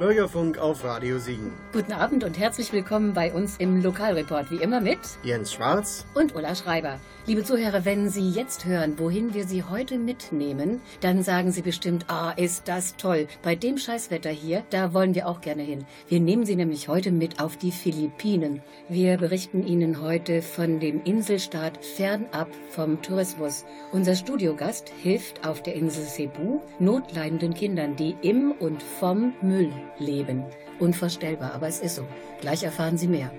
Bürgerfunk 0.00 0.56
auf 0.56 0.82
Radio 0.82 1.18
Siegen. 1.18 1.52
Guten 1.74 1.92
Abend 1.92 2.24
und 2.24 2.38
herzlich 2.38 2.72
willkommen 2.72 3.12
bei 3.12 3.34
uns 3.34 3.58
im 3.58 3.82
Lokalreport, 3.82 4.50
wie 4.50 4.56
immer 4.56 4.80
mit 4.80 4.98
Jens 5.22 5.52
Schwarz 5.52 6.06
und 6.14 6.34
Ulla 6.34 6.54
Schreiber. 6.54 6.98
Liebe 7.30 7.44
Zuhörer, 7.44 7.84
wenn 7.84 8.10
Sie 8.10 8.28
jetzt 8.28 8.64
hören, 8.64 8.98
wohin 8.98 9.34
wir 9.34 9.44
Sie 9.44 9.62
heute 9.62 9.98
mitnehmen, 9.98 10.80
dann 11.00 11.22
sagen 11.22 11.52
Sie 11.52 11.62
bestimmt, 11.62 12.06
ah, 12.08 12.32
ist 12.32 12.66
das 12.66 12.96
toll. 12.96 13.28
Bei 13.40 13.54
dem 13.54 13.78
Scheißwetter 13.78 14.30
hier, 14.30 14.64
da 14.70 14.94
wollen 14.94 15.14
wir 15.14 15.28
auch 15.28 15.40
gerne 15.40 15.62
hin. 15.62 15.84
Wir 16.08 16.18
nehmen 16.18 16.44
Sie 16.44 16.56
nämlich 16.56 16.88
heute 16.88 17.12
mit 17.12 17.38
auf 17.40 17.56
die 17.56 17.70
Philippinen. 17.70 18.62
Wir 18.88 19.16
berichten 19.16 19.64
Ihnen 19.64 20.02
heute 20.02 20.42
von 20.42 20.80
dem 20.80 21.04
Inselstaat 21.04 21.84
fernab 21.84 22.48
vom 22.70 23.00
Tourismus. 23.00 23.64
Unser 23.92 24.16
Studiogast 24.16 24.90
hilft 25.00 25.46
auf 25.46 25.62
der 25.62 25.76
Insel 25.76 26.06
Cebu 26.06 26.62
notleidenden 26.80 27.54
Kindern, 27.54 27.94
die 27.94 28.16
im 28.22 28.50
und 28.50 28.82
vom 28.82 29.34
Müll 29.40 29.70
leben. 30.00 30.42
Unvorstellbar, 30.80 31.54
aber 31.54 31.68
es 31.68 31.78
ist 31.78 31.94
so. 31.94 32.04
Gleich 32.40 32.64
erfahren 32.64 32.98
Sie 32.98 33.06
mehr. 33.06 33.30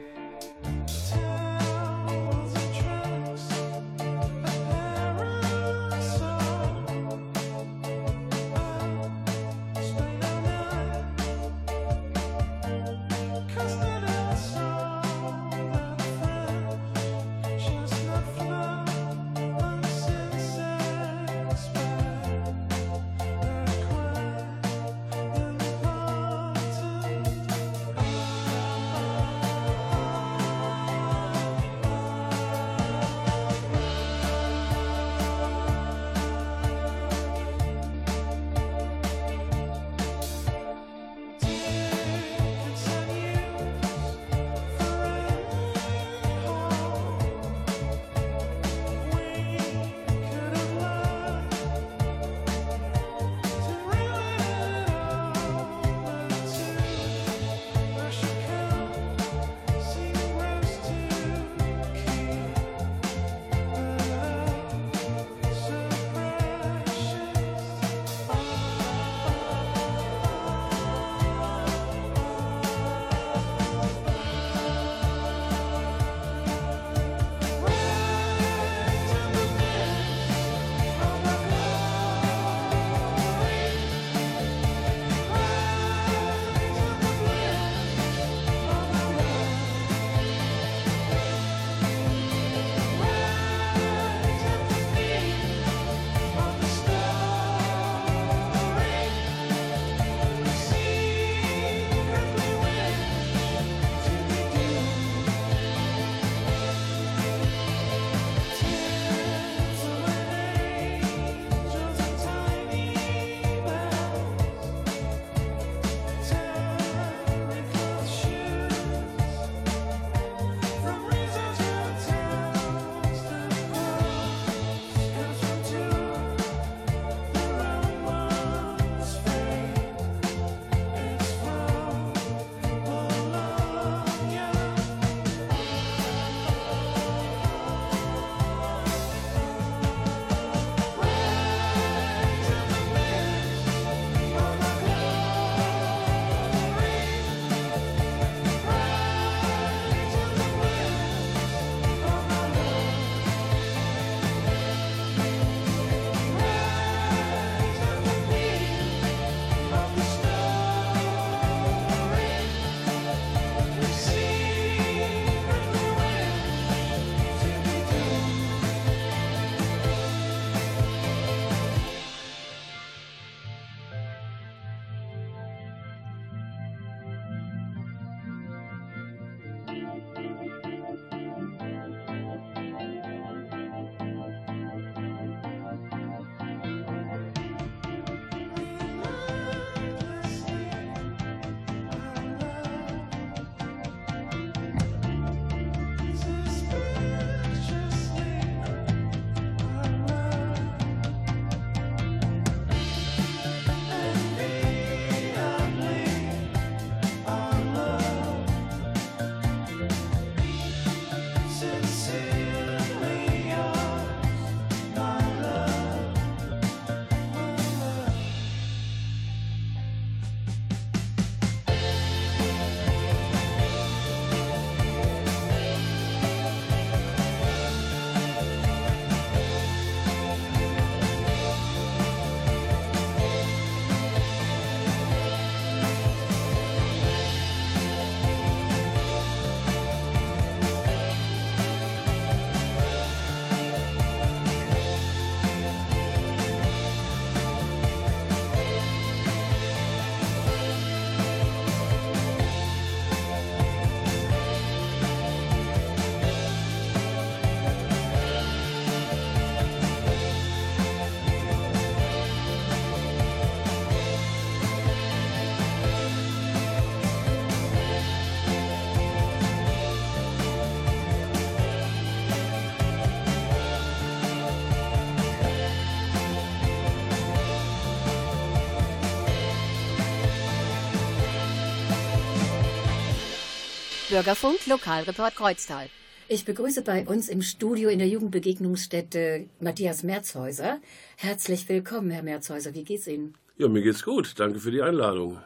Bürgerfunk 284.12 284.68
Lokalreport 284.68 285.38
Kreuztal. 285.38 285.88
Ich 286.28 286.44
begrüße 286.44 286.82
bei 286.82 287.08
uns 287.08 287.30
im 287.30 287.42
Studio 287.42 287.88
in 287.88 287.98
der 287.98 288.10
Jugendbegegnungsstätte 288.10 289.46
Matthias 289.62 290.04
Merzhäuser. 290.04 290.82
Herzlich 291.16 291.70
willkommen, 291.70 292.12
Herr 292.12 292.22
Merzhäuser. 292.22 292.74
Wie 292.74 292.84
geht's 292.84 293.08
Ihnen? 293.08 293.36
Ja, 293.58 293.70
mir 293.70 293.82
geht's 293.82 294.04
gut. 294.04 294.34
Danke 294.36 294.60
für 294.60 294.70
die 294.70 294.82
Einladung. 294.82 295.38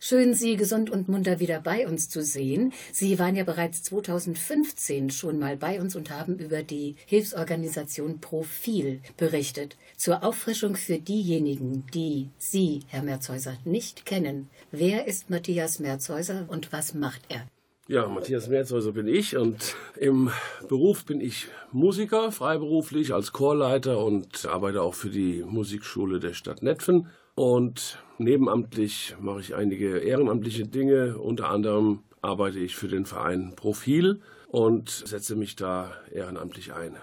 Schön, 0.00 0.32
Sie 0.32 0.56
gesund 0.56 0.88
und 0.88 1.06
munter 1.06 1.38
wieder 1.38 1.60
bei 1.60 1.86
uns 1.86 2.08
zu 2.08 2.22
sehen. 2.22 2.72
Sie 2.92 3.18
waren 3.18 3.36
ja 3.36 3.44
bereits 3.44 3.82
2015 3.82 5.10
schon 5.10 5.38
mal 5.38 5.58
bei 5.58 5.78
uns 5.78 5.94
und 5.94 6.08
haben 6.08 6.38
über 6.38 6.62
die 6.62 6.96
Hilfsorganisation 7.04 8.22
Profil 8.22 9.02
berichtet. 9.18 9.76
Zur 9.98 10.24
Auffrischung 10.24 10.76
für 10.76 10.96
diejenigen, 10.96 11.84
die 11.92 12.30
Sie, 12.38 12.84
Herr 12.88 13.02
Merzhäuser, 13.02 13.58
nicht 13.66 14.06
kennen. 14.06 14.48
Wer 14.70 15.06
ist 15.06 15.28
Matthias 15.28 15.78
Merzhäuser 15.78 16.46
und 16.48 16.72
was 16.72 16.94
macht 16.94 17.20
er? 17.28 17.46
Ja, 17.86 18.08
Matthias 18.08 18.48
Merzhäuser 18.48 18.92
bin 18.92 19.06
ich 19.06 19.36
und 19.36 19.76
im 19.98 20.30
Beruf 20.70 21.04
bin 21.04 21.20
ich 21.20 21.48
Musiker, 21.70 22.32
freiberuflich 22.32 23.12
als 23.12 23.32
Chorleiter 23.32 24.02
und 24.02 24.46
arbeite 24.46 24.80
auch 24.80 24.94
für 24.94 25.10
die 25.10 25.44
Musikschule 25.46 26.18
der 26.18 26.32
Stadt 26.32 26.62
Netfen 26.62 27.08
und 27.34 27.98
nebenamtlich 28.16 29.16
mache 29.20 29.40
ich 29.40 29.54
einige 29.54 29.98
ehrenamtliche 29.98 30.66
Dinge. 30.66 31.18
Unter 31.18 31.50
anderem 31.50 32.04
arbeite 32.22 32.58
ich 32.58 32.74
für 32.74 32.88
den 32.88 33.04
Verein 33.04 33.52
Profil 33.54 34.22
und 34.48 34.88
setze 34.88 35.36
mich 35.36 35.54
da 35.54 35.92
ehrenamtlich 36.10 36.72
ein. 36.72 36.96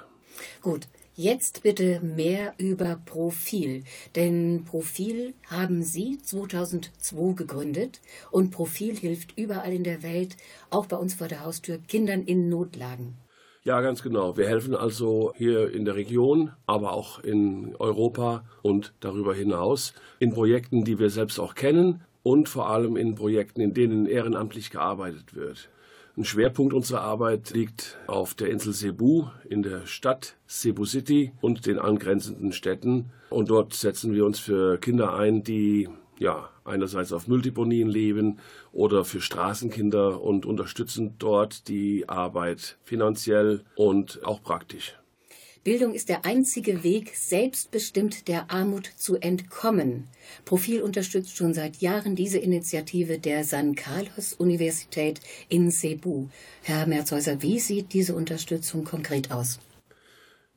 Gut, 0.63 0.87
Jetzt 1.15 1.63
bitte 1.63 1.99
mehr 1.99 2.53
über 2.57 2.97
Profil, 3.05 3.83
denn 4.15 4.63
Profil 4.63 5.33
haben 5.49 5.83
Sie 5.83 6.17
2002 6.17 7.33
gegründet 7.33 7.99
und 8.31 8.51
Profil 8.51 8.95
hilft 8.95 9.37
überall 9.37 9.73
in 9.73 9.83
der 9.83 10.03
Welt, 10.03 10.37
auch 10.69 10.85
bei 10.85 10.95
uns 10.95 11.15
vor 11.15 11.27
der 11.27 11.43
Haustür, 11.43 11.79
Kindern 11.79 12.23
in 12.23 12.47
Notlagen. 12.47 13.17
Ja, 13.63 13.81
ganz 13.81 14.01
genau. 14.01 14.37
Wir 14.37 14.47
helfen 14.47 14.73
also 14.73 15.33
hier 15.35 15.71
in 15.71 15.83
der 15.83 15.95
Region, 15.95 16.53
aber 16.65 16.93
auch 16.93 17.19
in 17.19 17.75
Europa 17.75 18.45
und 18.61 18.93
darüber 19.01 19.35
hinaus 19.35 19.93
in 20.19 20.31
Projekten, 20.31 20.85
die 20.85 20.97
wir 20.97 21.09
selbst 21.09 21.39
auch 21.39 21.55
kennen 21.55 22.01
und 22.23 22.47
vor 22.47 22.69
allem 22.69 22.95
in 22.95 23.15
Projekten, 23.15 23.59
in 23.59 23.73
denen 23.73 24.05
ehrenamtlich 24.05 24.71
gearbeitet 24.71 25.35
wird. 25.35 25.69
Ein 26.17 26.25
Schwerpunkt 26.25 26.73
unserer 26.73 27.01
Arbeit 27.01 27.51
liegt 27.51 27.97
auf 28.05 28.33
der 28.33 28.49
Insel 28.49 28.73
Cebu 28.73 29.27
in 29.47 29.63
der 29.63 29.85
Stadt 29.85 30.35
Cebu 30.47 30.83
City 30.83 31.31
und 31.39 31.65
den 31.65 31.79
angrenzenden 31.79 32.51
Städten. 32.51 33.11
Und 33.29 33.49
dort 33.49 33.73
setzen 33.73 34.13
wir 34.13 34.25
uns 34.25 34.37
für 34.37 34.77
Kinder 34.77 35.13
ein, 35.13 35.41
die 35.43 35.87
ja, 36.19 36.49
einerseits 36.65 37.13
auf 37.13 37.27
Mülldeponien 37.27 37.87
leben 37.87 38.39
oder 38.73 39.05
für 39.05 39.21
Straßenkinder 39.21 40.21
und 40.21 40.45
unterstützen 40.45 41.15
dort 41.17 41.69
die 41.69 42.09
Arbeit 42.09 42.77
finanziell 42.83 43.63
und 43.75 44.19
auch 44.25 44.43
praktisch. 44.43 45.00
Bildung 45.63 45.93
ist 45.93 46.09
der 46.09 46.25
einzige 46.25 46.83
Weg, 46.83 47.15
selbstbestimmt 47.15 48.27
der 48.27 48.51
Armut 48.51 48.87
zu 48.97 49.17
entkommen. 49.17 50.07
Profil 50.43 50.81
unterstützt 50.81 51.37
schon 51.37 51.53
seit 51.53 51.77
Jahren 51.77 52.15
diese 52.15 52.39
Initiative 52.39 53.19
der 53.19 53.43
San 53.43 53.75
Carlos 53.75 54.33
Universität 54.33 55.19
in 55.49 55.69
Cebu. 55.69 56.27
Herr 56.63 56.87
Merzhäuser, 56.87 57.41
wie 57.41 57.59
sieht 57.59 57.93
diese 57.93 58.15
Unterstützung 58.15 58.83
konkret 58.83 59.31
aus? 59.31 59.59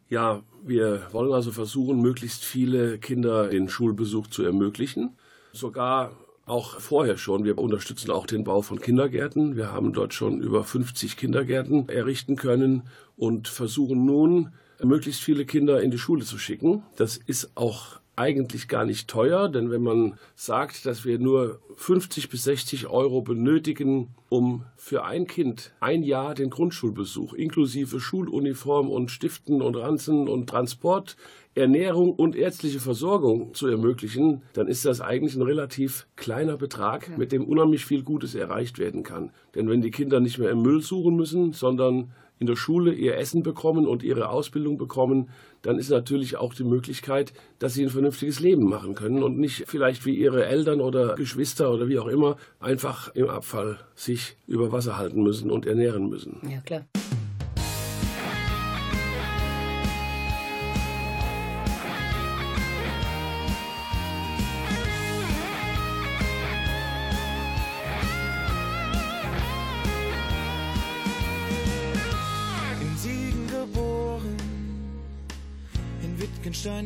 Ja, 0.09 0.43
wir 0.65 1.09
wollen 1.13 1.33
also 1.33 1.53
versuchen, 1.53 2.01
möglichst 2.01 2.45
viele 2.45 2.99
Kinder 2.99 3.49
den 3.49 3.69
Schulbesuch 3.69 4.29
zu 4.29 4.43
ermöglichen 4.43 5.17
sogar 5.55 6.13
auch 6.47 6.79
vorher 6.81 7.17
schon. 7.17 7.45
Wir 7.45 7.57
unterstützen 7.59 8.11
auch 8.11 8.27
den 8.27 8.45
Bau 8.45 8.61
von 8.61 8.81
Kindergärten. 8.81 9.57
Wir 9.57 9.73
haben 9.73 9.93
dort 9.93 10.13
schon 10.13 10.41
über 10.41 10.63
50 10.65 11.17
Kindergärten 11.17 11.89
errichten 11.89 12.37
können 12.37 12.83
und 13.17 13.49
versuchen 13.49 14.05
nun, 14.05 14.53
möglichst 14.85 15.23
viele 15.23 15.45
Kinder 15.45 15.81
in 15.83 15.91
die 15.91 15.99
Schule 15.99 16.25
zu 16.25 16.39
schicken. 16.39 16.83
Das 16.97 17.17
ist 17.17 17.57
auch 17.57 18.01
eigentlich 18.17 18.69
gar 18.69 18.85
nicht 18.85 19.09
teuer, 19.09 19.49
denn 19.49 19.71
wenn 19.71 19.83
man 19.83 20.19
sagt, 20.37 20.87
dass 20.87 21.05
wir 21.05 21.19
nur 21.19 21.59
50 21.75 22.29
bis 22.29 22.45
60 22.45 22.87
Euro 22.87 23.23
benötigen, 23.23 24.15
um 24.29 24.65
für 24.77 25.05
ein 25.05 25.27
Kind 25.27 25.73
ein 25.81 26.03
Jahr 26.03 26.35
den 26.35 26.51
Grundschulbesuch 26.51 27.35
inklusive 27.35 28.01
Schuluniform 28.01 28.89
und 28.89 29.11
Stiften 29.11 29.63
und 29.63 29.77
Ranzen 29.77 30.29
und 30.29 30.49
Transport 30.49 31.17
Ernährung 31.57 32.13
und 32.13 32.35
ärztliche 32.35 32.81
Versorgung 32.81 33.55
zu 33.55 33.69
ermöglichen, 33.69 34.43
dann 34.55 34.67
ist 34.67 34.85
das 34.85 35.01
eigentlich 35.01 35.37
ein 35.37 35.43
relativ 35.43 36.07
kleiner 36.17 36.57
Betrag, 36.57 37.17
mit 37.17 37.31
dem 37.31 37.45
unheimlich 37.45 37.87
viel 37.87 38.03
Gutes 38.03 38.35
erreicht 38.35 38.79
werden 38.79 39.05
kann. 39.05 39.31
Denn 39.55 39.69
wenn 39.69 39.81
die 39.81 39.93
Kinder 39.93 40.19
nicht 40.19 40.39
mehr 40.39 40.51
im 40.51 40.63
Müll 40.63 40.81
suchen 40.81 41.15
müssen, 41.15 41.53
sondern 41.53 42.11
in 42.39 42.47
der 42.47 42.57
Schule 42.57 42.93
ihr 42.93 43.17
Essen 43.17 43.43
bekommen 43.43 43.87
und 43.87 44.03
ihre 44.03 44.29
Ausbildung 44.29 44.77
bekommen, 44.77 45.31
dann 45.63 45.79
ist 45.79 45.91
natürlich 45.91 46.37
auch 46.37 46.53
die 46.53 46.65
Möglichkeit, 46.65 47.33
dass 47.59 47.75
sie 47.75 47.85
ein 47.85 47.91
vernünftiges 47.91 48.41
Leben 48.41 48.69
machen 48.69 48.95
können 48.95 49.23
und 49.23 49.39
nicht 49.39 49.65
vielleicht 49.67 50.05
wie 50.05 50.15
ihre 50.15 50.47
Eltern 50.47 50.81
oder 50.81 51.15
Geschwister 51.15 51.73
oder 51.73 51.89
wie 51.89 51.99
auch 51.99 52.09
immer 52.09 52.37
einfach 52.61 53.15
im 53.15 53.29
Abfall 53.29 53.79
sich 53.95 54.37
über 54.47 54.73
Wasser 54.73 54.99
halten 54.99 55.23
müssen 55.23 55.51
und 55.51 55.65
ernähren 55.65 56.09
müssen. 56.09 56.41
Ja, 56.51 56.61
klar. 56.61 56.85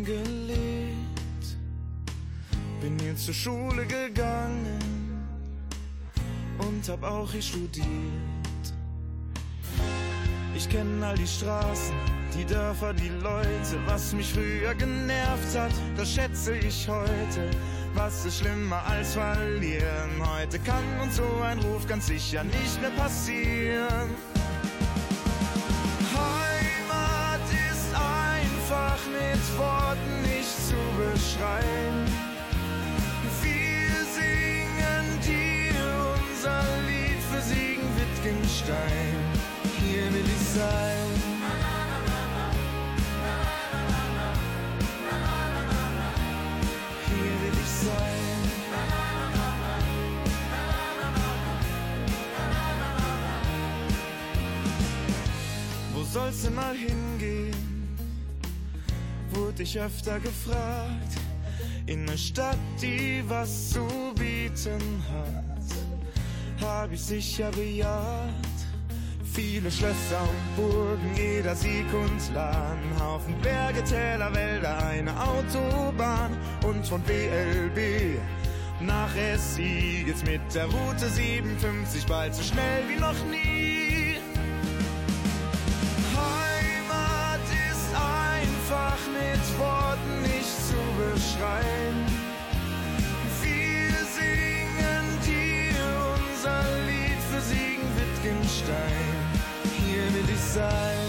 Stein 0.09 0.25
gelegt, 0.25 1.57
bin 2.81 2.99
hier 2.99 3.17
zur 3.17 3.35
Schule 3.35 3.87
gegangen 3.87 4.79
und 6.59 6.89
hab 6.89 7.03
auch 7.03 7.31
hier 7.31 7.43
studiert. 7.43 7.85
Ich 10.57 10.69
kenne 10.69 11.07
all 11.07 11.17
die 11.17 11.27
Straßen, 11.27 11.95
die 12.37 12.45
Dörfer, 12.45 12.95
die 12.95 13.11
Leute, 13.23 13.79
was 13.87 14.13
mich 14.13 14.33
früher 14.33 14.75
genervt 14.75 15.57
hat, 15.57 15.73
das 15.97 16.11
schätze 16.11 16.57
ich 16.57 16.89
heute. 16.89 17.51
Was 17.95 18.25
ist 18.25 18.41
schlimmer 18.41 18.83
als 18.87 19.15
verlieren? 19.15 20.11
Heute 20.21 20.59
kann 20.61 20.85
uns 21.03 21.17
so 21.17 21.43
ein 21.43 21.59
Ruf 21.61 21.87
ganz 21.87 22.07
sicher 22.07 22.45
nicht 22.45 22.81
mehr 22.81 22.91
passieren. 22.91 24.38
Worten 29.59 30.23
nicht 30.23 30.55
zu 30.69 30.77
beschreiben. 30.97 32.05
Wir 33.43 34.05
singen 34.15 35.21
dir 35.25 35.75
unser 36.15 36.63
Lied 36.87 37.21
für 37.31 37.41
Siegen 37.41 37.89
Wittgenstein. 37.97 39.17
Hier 39.81 40.05
will 40.13 40.27
ich 40.27 40.49
sein. 40.55 41.09
Hier 47.07 47.35
will 47.43 47.59
ich 47.61 47.73
sein. 47.87 48.29
Wo 55.95 56.05
soll's 56.05 56.43
denn 56.43 56.55
mal 56.55 56.77
hingehen? 56.77 57.48
Wurde 59.49 59.63
ich 59.63 59.81
öfter 59.81 60.21
gefragt. 60.21 61.13
In 61.87 62.05
ne 62.05 62.19
Stadt, 62.19 62.59
die 62.83 63.25
was 63.29 63.71
zu 63.71 63.87
bieten 64.15 65.03
hat, 65.11 66.61
hab 66.61 66.93
ich 66.93 67.01
sicher 67.01 67.51
bejaht. 67.53 68.59
Viele 69.33 69.71
Schlösser 69.71 70.21
und 70.21 70.57
Burgen, 70.57 71.15
jeder 71.17 71.55
Sieg 71.55 71.87
und 71.95 72.35
Laden, 72.35 72.91
Haufen 73.01 73.35
Berge, 73.41 73.83
Täler, 73.85 74.35
Wälder, 74.35 74.85
eine 74.85 75.13
Autobahn 75.19 76.37
und 76.67 76.87
von 76.87 77.01
BLB 77.03 78.19
nach 78.81 79.11
SI 79.39 80.03
geht's 80.05 80.25
mit 80.25 80.43
der 80.55 80.67
Route 80.67 81.09
57 81.09 82.05
bald 82.07 82.35
so 82.35 82.43
schnell 82.43 82.83
wie 82.89 83.01
noch 83.01 83.25
nie. 83.31 83.78
Worten 89.59 90.23
nicht 90.23 90.55
zu 90.69 90.81
beschreiben. 90.97 92.07
Wir 93.43 93.93
singen 94.17 95.07
dir 95.27 95.75
unser 96.15 96.63
Lied 96.87 97.21
für 97.31 97.41
Siegen 97.41 97.89
Wittgenstein. 97.97 99.17
Hier 99.79 100.05
will 100.15 100.29
ich 100.33 100.41
sein. 100.41 101.09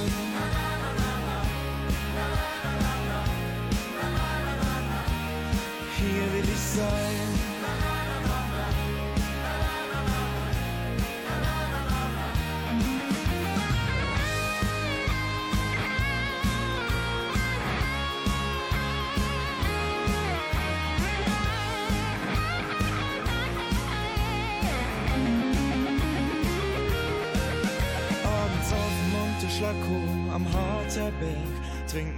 Hier 5.97 6.33
will 6.33 6.49
ich 6.49 6.59
sein. 6.59 7.28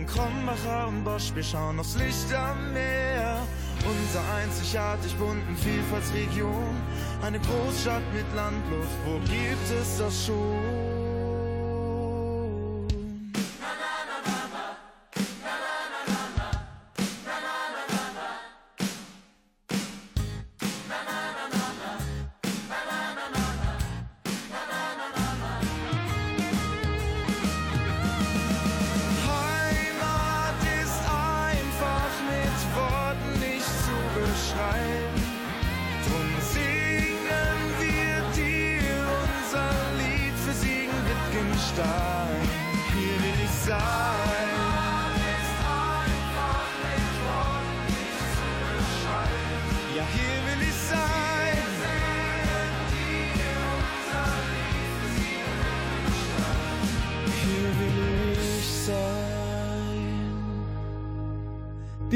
Trinken 0.02 0.08
Krombacher 0.08 0.88
und 0.88 1.04
Bosch, 1.04 1.32
wir 1.34 1.44
schauen 1.44 1.80
aufs 1.80 1.96
Licht 1.96 2.34
am 2.34 2.74
Meer. 2.74 3.42
Unser 3.84 4.22
einzigartig 4.36 5.16
bunten 5.16 5.58
Vielfaltsregion, 5.58 6.76
eine 7.24 7.40
Großstadt 7.40 8.04
mit 8.14 8.26
Landluft, 8.36 8.98
wo 9.06 9.18
gibt 9.20 9.82
es 9.82 9.98
das 9.98 10.28
schon? 10.28 10.81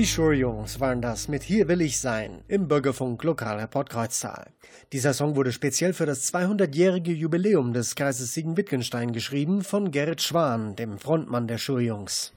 Die 0.05 0.12
Schurjungs 0.12 0.79
waren 0.79 1.01
das 1.01 1.29
mit 1.29 1.41
Hier 1.41 1.67
will 1.67 1.81
ich 1.81 2.00
sein 2.00 2.43
im 2.47 2.67
Bürgerfunk 2.67 3.24
Lokalreport 3.24 3.89
Kreuztal. 3.89 4.51
Dieser 4.93 5.15
Song 5.15 5.35
wurde 5.35 5.51
speziell 5.51 5.93
für 5.93 6.05
das 6.05 6.31
200-jährige 6.31 7.12
Jubiläum 7.12 7.74
des 7.74 7.95
Kreises 7.95 8.35
Siegen-Wittgenstein 8.35 9.13
geschrieben 9.13 9.63
von 9.63 9.89
Gerrit 9.89 10.21
Schwan, 10.21 10.75
dem 10.75 11.00
Frontmann 11.00 11.47
der 11.47 11.57
Schurjungs. 11.57 12.33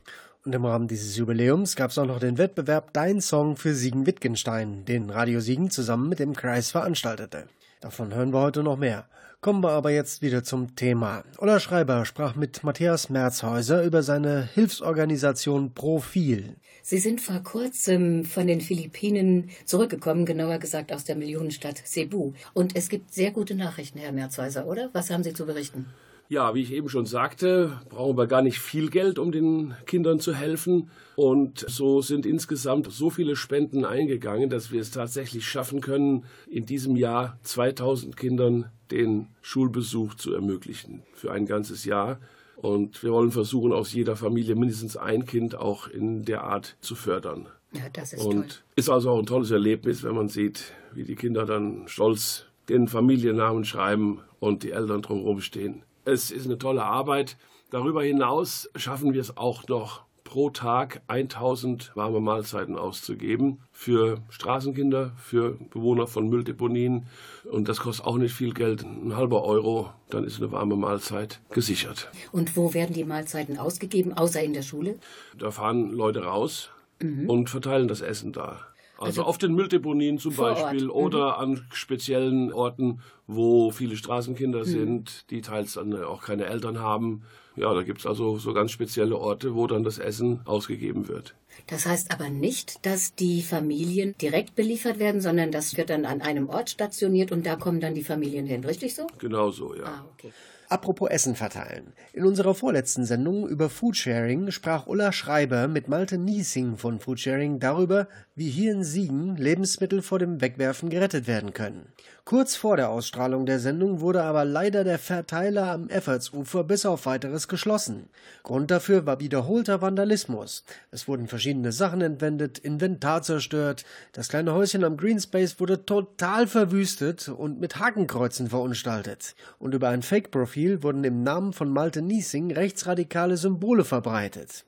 Und 0.47 0.55
im 0.55 0.65
Rahmen 0.65 0.89
dieses 0.89 1.15
Jubiläums 1.19 1.77
gab 1.77 1.91
es 1.91 1.99
auch 1.99 2.07
noch 2.07 2.21
den 2.21 2.39
Wettbewerb 2.39 2.95
Dein 2.95 3.21
Song 3.21 3.59
für 3.59 3.75
Siegen-Wittgenstein, 3.75 4.87
den 4.87 5.11
Radio 5.11 5.41
Siegen 5.41 5.71
zusammen 5.71 6.09
mit 6.09 6.21
dem 6.21 6.35
Kreis 6.35 6.71
veranstaltete. 6.71 7.49
Davon 7.83 8.15
hören 8.15 8.33
wir 8.33 8.41
heute 8.41 8.63
noch 8.63 8.79
mehr. 8.79 9.05
Kommen 9.41 9.63
wir 9.63 9.71
aber 9.71 9.91
jetzt 9.91 10.21
wieder 10.21 10.43
zum 10.43 10.75
Thema. 10.75 11.23
Ola 11.39 11.61
Schreiber 11.61 12.05
sprach 12.05 12.35
mit 12.35 12.65
Matthias 12.65 13.09
Merzhäuser 13.09 13.85
über 13.85 14.03
seine 14.03 14.49
Hilfsorganisation 14.55 15.75
Profil. 15.75 16.57
Sie 16.83 16.99
sind 16.99 17.21
vor 17.21 17.39
kurzem 17.45 18.25
von 18.25 18.49
den 18.49 18.61
Philippinen 18.61 19.51
zurückgekommen, 19.65 20.27
genauer 20.27 20.59
gesagt 20.59 20.93
aus 20.93 21.05
der 21.05 21.15
Millionenstadt 21.15 21.81
Cebu. 21.87 22.33
Und 22.53 22.75
es 22.75 22.89
gibt 22.89 23.15
sehr 23.15 23.31
gute 23.31 23.55
Nachrichten, 23.55 24.01
Herr 24.01 24.11
Merzhäuser, 24.11 24.67
oder? 24.67 24.91
Was 24.93 25.09
haben 25.09 25.23
Sie 25.23 25.35
zu 25.35 25.47
berichten? 25.47 25.87
Ja, 26.31 26.55
wie 26.55 26.61
ich 26.61 26.73
eben 26.73 26.91
schon 26.91 27.07
sagte, 27.07 27.81
brauchen 27.89 28.19
wir 28.19 28.27
gar 28.27 28.43
nicht 28.43 28.59
viel 28.59 28.91
Geld, 28.91 29.19
um 29.19 29.33
den 29.33 29.75
Kindern 29.87 30.21
zu 30.21 30.35
helfen. 30.35 30.91
Und 31.17 31.65
so 31.67 32.03
sind 32.03 32.27
insgesamt 32.27 32.93
so 32.93 33.09
viele 33.09 33.35
Spenden 33.35 33.87
eingegangen, 33.87 34.51
dass 34.51 34.71
wir 34.71 34.83
es 34.83 34.91
tatsächlich 34.91 35.49
schaffen 35.49 35.81
können, 35.81 36.25
in 36.47 36.67
diesem 36.67 36.97
Jahr 36.97 37.39
2000 37.45 38.17
Kindern 38.17 38.67
den 38.91 39.29
Schulbesuch 39.41 40.15
zu 40.15 40.35
ermöglichen 40.35 41.03
für 41.15 41.33
ein 41.33 41.47
ganzes 41.47 41.87
Jahr. 41.87 42.19
Und 42.57 43.03
wir 43.03 43.13
wollen 43.13 43.31
versuchen, 43.31 43.73
aus 43.73 43.95
jeder 43.95 44.17
Familie 44.17 44.55
mindestens 44.55 44.97
ein 44.97 45.25
Kind 45.25 45.55
auch 45.55 45.89
in 45.89 46.25
der 46.25 46.45
Art 46.45 46.77
zu 46.81 46.95
fördern. 46.95 47.49
Ja, 47.73 47.89
das 47.93 48.13
ist 48.13 48.23
Und 48.25 48.35
toll. 48.35 48.47
ist 48.77 48.91
also 48.91 49.11
auch 49.11 49.19
ein 49.19 49.27
tolles 49.27 49.51
Erlebnis, 49.51 50.03
wenn 50.03 50.15
man 50.15 50.29
sieht, 50.29 50.73
wie 50.93 51.05
die 51.05 51.15
Kinder 51.15 51.47
dann 51.47 51.85
stolz 51.87 52.45
den 52.69 52.87
Familiennamen 52.89 53.65
schreiben 53.65 54.21
und 54.41 54.63
die 54.63 54.73
Eltern 54.73 55.03
drumherum 55.03 55.41
stehen. 55.41 55.83
Es 56.09 56.31
ist 56.31 56.47
eine 56.47 56.57
tolle 56.57 56.85
Arbeit. 56.85 57.37
Darüber 57.71 58.03
hinaus 58.03 58.71
schaffen 58.77 59.13
wir 59.13 59.21
es 59.21 59.37
auch 59.37 59.69
noch 59.69 60.05
pro 60.25 60.49
Tag 60.49 61.03
1000 61.07 61.93
warme 61.97 62.21
Mahlzeiten 62.21 62.79
auszugeben 62.79 63.59
für 63.73 64.23
Straßenkinder, 64.31 65.13
für 65.19 65.59
Bewohner 65.71 66.07
von 66.07 66.31
Mülldeponien. 66.31 67.07
Und 67.51 67.69
das 67.69 67.81
kostet 67.81 68.07
auch 68.07 68.17
nicht 68.17 68.33
viel 68.33 68.55
Geld, 68.55 68.85
ein 68.85 69.17
halber 69.17 69.45
Euro, 69.45 69.91
dann 70.09 70.25
ist 70.25 70.39
eine 70.39 70.51
warme 70.51 70.77
Mahlzeit 70.77 71.41
gesichert. 71.51 72.11
Und 72.33 72.57
wo 72.57 72.73
werden 72.73 72.95
die 72.95 73.05
Mahlzeiten 73.05 73.59
ausgegeben, 73.59 74.15
außer 74.15 74.43
in 74.43 74.55
der 74.55 74.63
Schule? 74.63 74.99
Da 75.37 75.51
fahren 75.51 75.91
Leute 75.93 76.25
raus 76.25 76.71
und 77.03 77.51
verteilen 77.51 77.87
das 77.87 78.01
Essen 78.01 78.33
da. 78.33 78.61
Also, 78.99 79.21
Also 79.21 79.23
auf 79.25 79.39
den 79.39 79.55
Mülldeponien 79.55 80.19
zum. 80.19 80.35
Beispiel 80.35 80.85
Mhm. 80.85 80.91
oder 80.91 81.39
an 81.39 81.65
speziellen 81.73 82.53
Orten, 82.53 83.01
wo 83.27 83.71
viele 83.71 83.97
Straßenkinder 83.97 84.65
sind, 84.65 85.25
die 85.31 85.41
teils 85.41 85.75
dann 85.75 85.95
auch 86.05 86.23
keine 86.23 86.47
Eltern 86.47 86.81
haben. 86.81 87.23
Ja, 87.57 87.73
da 87.75 87.83
gibt 87.83 88.01
es 88.01 88.07
also 88.07 88.39
so 88.39 88.53
ganz 88.53 88.71
spezielle 88.71 89.17
Orte, 89.17 89.55
wo 89.55 89.67
dann 89.67 89.83
das 89.85 89.99
Essen 89.99 90.41
ausgegeben 90.45 91.09
wird. 91.09 91.35
Das 91.67 91.87
heißt 91.87 92.13
aber 92.13 92.29
nicht, 92.29 92.85
dass 92.87 93.15
die 93.15 93.43
Familien 93.43 94.15
direkt 94.21 94.55
beliefert 94.55 94.99
werden, 94.99 95.21
sondern 95.21 95.51
das 95.51 95.77
wird 95.77 95.91
dann 95.91 96.05
an 96.05 96.21
einem 96.23 96.49
Ort 96.49 96.71
stationiert 96.71 97.33
und 97.33 97.47
da 97.47 97.57
kommen 97.57 97.81
dann 97.81 97.95
die 97.95 98.05
Familien 98.05 98.47
hin. 98.47 98.65
Richtig 98.65 98.95
so? 98.95 99.07
Genau 99.19 99.51
so, 99.51 99.75
ja. 99.75 99.85
Ah, 99.85 100.05
okay. 100.13 100.33
Apropos 100.71 101.09
Essen 101.09 101.35
verteilen. 101.35 101.95
In 102.13 102.27
unserer 102.27 102.55
vorletzten 102.55 103.07
Sendung 103.07 103.49
über 103.49 103.71
Foodsharing 103.71 104.51
sprach 104.51 104.87
Ulla 104.87 105.13
Schreiber 105.13 105.67
mit 105.67 105.89
Malte 105.89 106.19
Niesing 106.19 106.77
von 106.77 107.01
Foodsharing 107.01 107.59
darüber, 107.59 108.07
wie 108.35 108.51
hier 108.51 108.73
in 108.73 108.85
Siegen 108.85 109.37
Lebensmittel 109.37 110.03
vor 110.03 110.19
dem 110.19 110.43
Wegwerfen 110.43 110.91
gerettet 110.91 111.27
werden 111.27 111.55
können. 111.55 111.87
Kurz 112.27 112.55
vor 112.55 112.77
der 112.77 112.91
Ausstrahlung 112.91 113.47
der 113.47 113.59
Sendung 113.59 114.01
wurde 114.03 114.23
aber 114.23 114.45
leider 114.45 114.85
der 114.85 114.99
Verteiler 114.99 115.71
am 115.71 115.89
Effortsufer 115.89 116.63
bis 116.65 116.85
auf 116.85 117.07
weiteres 117.07 117.49
geschlossen. 117.49 118.11
Grund 118.43 118.71
dafür 118.71 119.07
war 119.07 119.21
wiederholter 119.21 119.81
Vandalismus. 119.81 120.65
Es 120.91 121.09
wurden 121.09 121.29
verschiedene 121.29 121.73
Sachen 121.73 122.03
entwendet, 122.03 122.59
Inventar 122.59 123.23
zerstört, 123.23 123.87
das 124.13 124.29
kleine 124.29 124.53
Häuschen 124.53 124.85
am 124.85 124.99
Greenspace 124.99 125.59
wurde 125.59 125.87
total 125.87 126.47
verwüstet 126.47 127.31
und 127.31 127.59
mit 127.59 127.79
Hakenkreuzen 127.79 128.51
verunstaltet. 128.51 129.35
Und 129.59 129.75
über 129.75 129.89
ein 129.89 130.03
Fake-Profil 130.03 130.58
wurden 130.83 131.05
im 131.05 131.23
Namen 131.23 131.53
von 131.53 131.71
Malte 131.71 132.03
Niesing 132.03 132.51
rechtsradikale 132.51 133.37
Symbole 133.37 133.85
verbreitet. 133.85 134.65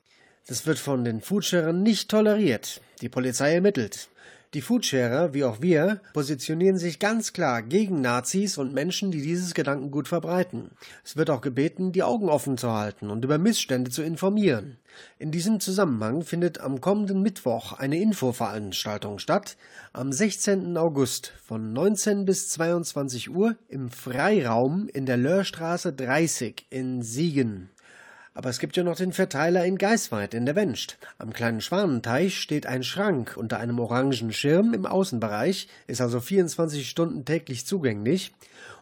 Das 0.47 0.65
wird 0.65 0.79
von 0.79 1.03
den 1.03 1.21
Foodsharern 1.21 1.83
nicht 1.83 2.09
toleriert. 2.09 2.81
Die 3.01 3.09
Polizei 3.09 3.53
ermittelt. 3.53 4.09
Die 4.53 4.61
Foodsharer, 4.61 5.33
wie 5.33 5.45
auch 5.45 5.61
wir, 5.61 6.01
positionieren 6.13 6.77
sich 6.77 6.99
ganz 6.99 7.31
klar 7.31 7.61
gegen 7.61 8.01
Nazis 8.01 8.57
und 8.57 8.73
Menschen, 8.73 9.09
die 9.09 9.21
dieses 9.21 9.53
Gedankengut 9.53 10.09
verbreiten. 10.09 10.71
Es 11.05 11.15
wird 11.15 11.29
auch 11.29 11.39
gebeten, 11.39 11.93
die 11.93 12.03
Augen 12.03 12.27
offen 12.27 12.57
zu 12.57 12.69
halten 12.69 13.09
und 13.09 13.23
über 13.23 13.37
Missstände 13.37 13.91
zu 13.91 14.01
informieren. 14.01 14.75
In 15.17 15.31
diesem 15.31 15.61
Zusammenhang 15.61 16.23
findet 16.23 16.59
am 16.59 16.81
kommenden 16.81 17.21
Mittwoch 17.21 17.71
eine 17.71 17.97
Infoveranstaltung 18.01 19.19
statt, 19.19 19.55
am 19.93 20.11
16. 20.11 20.75
August 20.75 21.31
von 21.41 21.71
19 21.71 22.25
bis 22.25 22.49
22 22.49 23.33
Uhr 23.33 23.55
im 23.69 23.89
Freiraum 23.89 24.89
in 24.89 25.05
der 25.05 25.15
Löhrstraße 25.15 25.93
30 25.93 26.65
in 26.69 27.01
Siegen. 27.03 27.69
Aber 28.33 28.49
es 28.49 28.59
gibt 28.59 28.77
ja 28.77 28.83
noch 28.83 28.95
den 28.95 29.11
Verteiler 29.11 29.65
in 29.65 29.77
Geisweit 29.77 30.33
in 30.33 30.45
der 30.45 30.55
Wenscht. 30.55 30.97
Am 31.17 31.33
kleinen 31.33 31.59
Schwanenteich 31.59 32.39
steht 32.39 32.65
ein 32.65 32.83
Schrank 32.83 33.35
unter 33.35 33.59
einem 33.59 33.77
orangen 33.77 34.31
Schirm 34.31 34.73
im 34.73 34.85
Außenbereich, 34.85 35.67
ist 35.87 35.99
also 35.99 36.21
24 36.21 36.89
Stunden 36.89 37.25
täglich 37.25 37.65
zugänglich. 37.65 38.31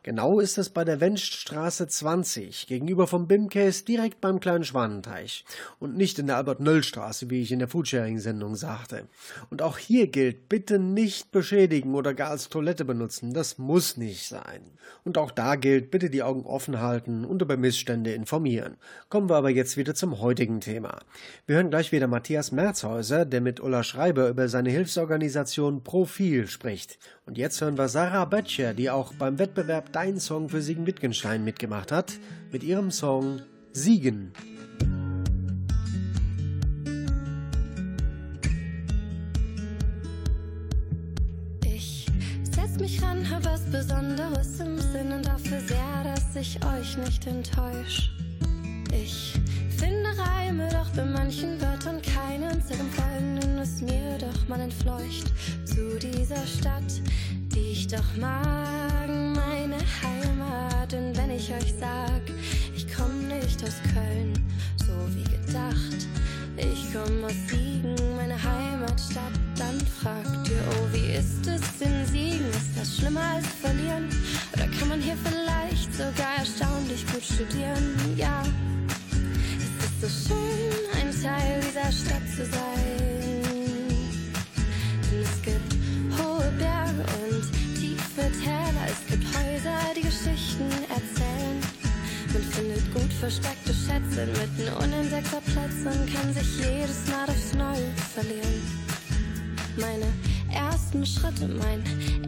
Genau 0.03 0.39
ist 0.39 0.57
es 0.57 0.69
bei 0.69 0.85
der 0.85 1.01
Wenschstraße 1.01 1.87
20, 1.87 2.67
gegenüber 2.67 3.07
vom 3.07 3.27
BIM-Case 3.27 3.83
direkt 3.83 4.21
beim 4.21 4.39
kleinen 4.39 4.63
Schwanenteich. 4.63 5.43
Und 5.79 5.97
nicht 5.97 6.19
in 6.19 6.27
der 6.27 6.37
Albert-Nöll-Straße, 6.37 7.29
wie 7.29 7.41
ich 7.41 7.51
in 7.51 7.59
der 7.59 7.67
Foodsharing-Sendung 7.67 8.55
sagte. 8.55 9.07
Und 9.49 9.61
auch 9.61 9.77
hier 9.77 10.07
gilt, 10.07 10.47
bitte 10.47 10.79
nicht 10.79 11.31
beschädigen 11.31 11.95
oder 11.95 12.13
gar 12.13 12.29
als 12.31 12.49
Toilette 12.49 12.85
benutzen. 12.85 13.33
Das 13.33 13.57
muss 13.57 13.97
nicht 13.97 14.27
sein. 14.27 14.61
Und 15.03 15.17
auch 15.17 15.31
da 15.31 15.55
gilt, 15.55 15.91
bitte 15.91 16.09
die 16.09 16.23
Augen 16.23 16.45
offen 16.45 16.79
halten 16.79 17.25
und 17.25 17.41
über 17.41 17.57
Missstände 17.57 18.13
informieren. 18.13 18.77
Kommen 19.09 19.29
wir 19.29 19.35
aber 19.35 19.49
jetzt 19.49 19.77
wieder 19.77 19.95
zum 19.95 20.19
heutigen 20.19 20.61
Thema. 20.61 20.99
Wir 21.45 21.57
hören 21.57 21.69
gleich 21.69 21.91
wieder 21.91 22.07
Matthias 22.07 22.51
Merzhäuser, 22.51 23.25
der 23.25 23.41
mit 23.41 23.59
Ulla 23.59 23.83
Schreiber 23.83 24.29
über 24.29 24.47
seine 24.47 24.69
Hilfsorganisation 24.69 25.83
Profil 25.83 26.47
spricht. 26.47 26.97
Und 27.29 27.37
jetzt 27.37 27.61
hören 27.61 27.77
wir 27.77 27.87
Sarah 27.89 28.25
Böttcher, 28.25 28.73
die 28.73 28.89
auch 28.89 29.13
beim 29.13 29.37
Wettbewerb 29.37 29.93
Dein 29.93 30.19
Song 30.19 30.49
für 30.49 30.63
Siegen 30.63 30.87
Wittgenstein 30.87 31.43
mitgemacht 31.43 31.91
hat, 31.91 32.13
mit 32.51 32.63
ihrem 32.63 32.89
Song 32.89 33.43
Siegen. 33.71 34.33
Ich 41.63 42.07
setz 42.51 42.79
mich 42.79 42.99
ran, 43.03 43.29
hab 43.29 43.45
was 43.45 43.61
Besonderes 43.65 44.59
im 44.59 44.79
Sinn 44.79 45.11
und 45.11 45.27
dafür 45.27 45.59
sehr, 45.59 46.03
dass 46.03 46.35
ich 46.35 46.59
euch 46.65 46.97
nicht 46.97 47.27
enttäusch. 47.27 48.09
Ich 48.91 49.39
finde 49.77 50.09
Reime, 50.17 50.67
doch 50.71 50.89
bei 50.95 51.05
manchen 51.05 51.61
Wörtern 51.61 52.01
keinen. 52.01 52.53
Dem 52.67 52.89
Folgenden 52.89 53.59
ist 53.59 53.83
mir 53.83 54.17
doch 54.17 54.47
mal 54.47 54.61
entfleucht 54.61 55.31
zu 55.79 55.97
dieser 55.99 56.45
Stadt, 56.45 56.91
die 57.55 57.71
ich 57.71 57.87
doch 57.87 58.17
mag, 58.19 59.07
meine 59.07 59.77
Heimat. 60.01 60.93
Und 60.93 61.15
wenn 61.17 61.31
ich 61.31 61.51
euch 61.53 61.73
sag, 61.79 62.21
ich 62.75 62.85
komm 62.95 63.27
nicht 63.27 63.63
aus 63.63 63.77
Köln, 63.93 64.33
so 64.77 64.93
wie 65.15 65.23
gedacht, 65.23 65.99
ich 66.57 66.81
komm 66.91 67.23
aus 67.23 67.39
Siegen, 67.47 67.95
meine 68.17 68.35
Heimatstadt, 68.35 69.35
dann 69.57 69.79
fragt 70.01 70.49
ihr, 70.49 70.61
oh, 70.71 70.87
wie 70.93 71.13
ist 71.13 71.47
es 71.47 71.81
in 71.81 72.05
Siegen? 72.05 72.49
Ist 72.49 72.77
das 72.77 72.97
schlimmer 72.97 73.35
als 73.35 73.47
verlieren? 73.61 74.09
Oder 74.53 74.67
kann 74.77 74.89
man 74.89 75.01
hier 75.01 75.17
vielleicht 75.23 75.93
sogar 75.93 76.39
erstaunlich 76.39 77.05
gut 77.07 77.23
studieren? 77.23 77.95
Ja, 78.17 78.43
es 79.57 79.85
ist 79.85 80.27
so 80.27 80.33
schön, 80.33 81.01
ein 81.01 81.23
Teil 81.23 81.61
dieser 81.61 81.91
Stadt 81.91 82.27
zu 82.35 82.45
sein. 82.45 82.88
Gut 92.93 93.13
versteckte 93.13 93.73
Schätze 93.73 94.25
mitten 94.27 94.67
unentdeckter 94.77 95.41
Plätze 95.41 95.89
und 95.89 96.13
kann 96.13 96.33
sich 96.33 96.57
jedes 96.57 97.07
Mal 97.07 97.27
aufs 97.27 97.53
Neue 97.53 97.91
verlieren. 98.13 98.61
Meine 99.77 100.07
ersten 100.53 101.05
Schritte, 101.05 101.47
mein 101.47 101.83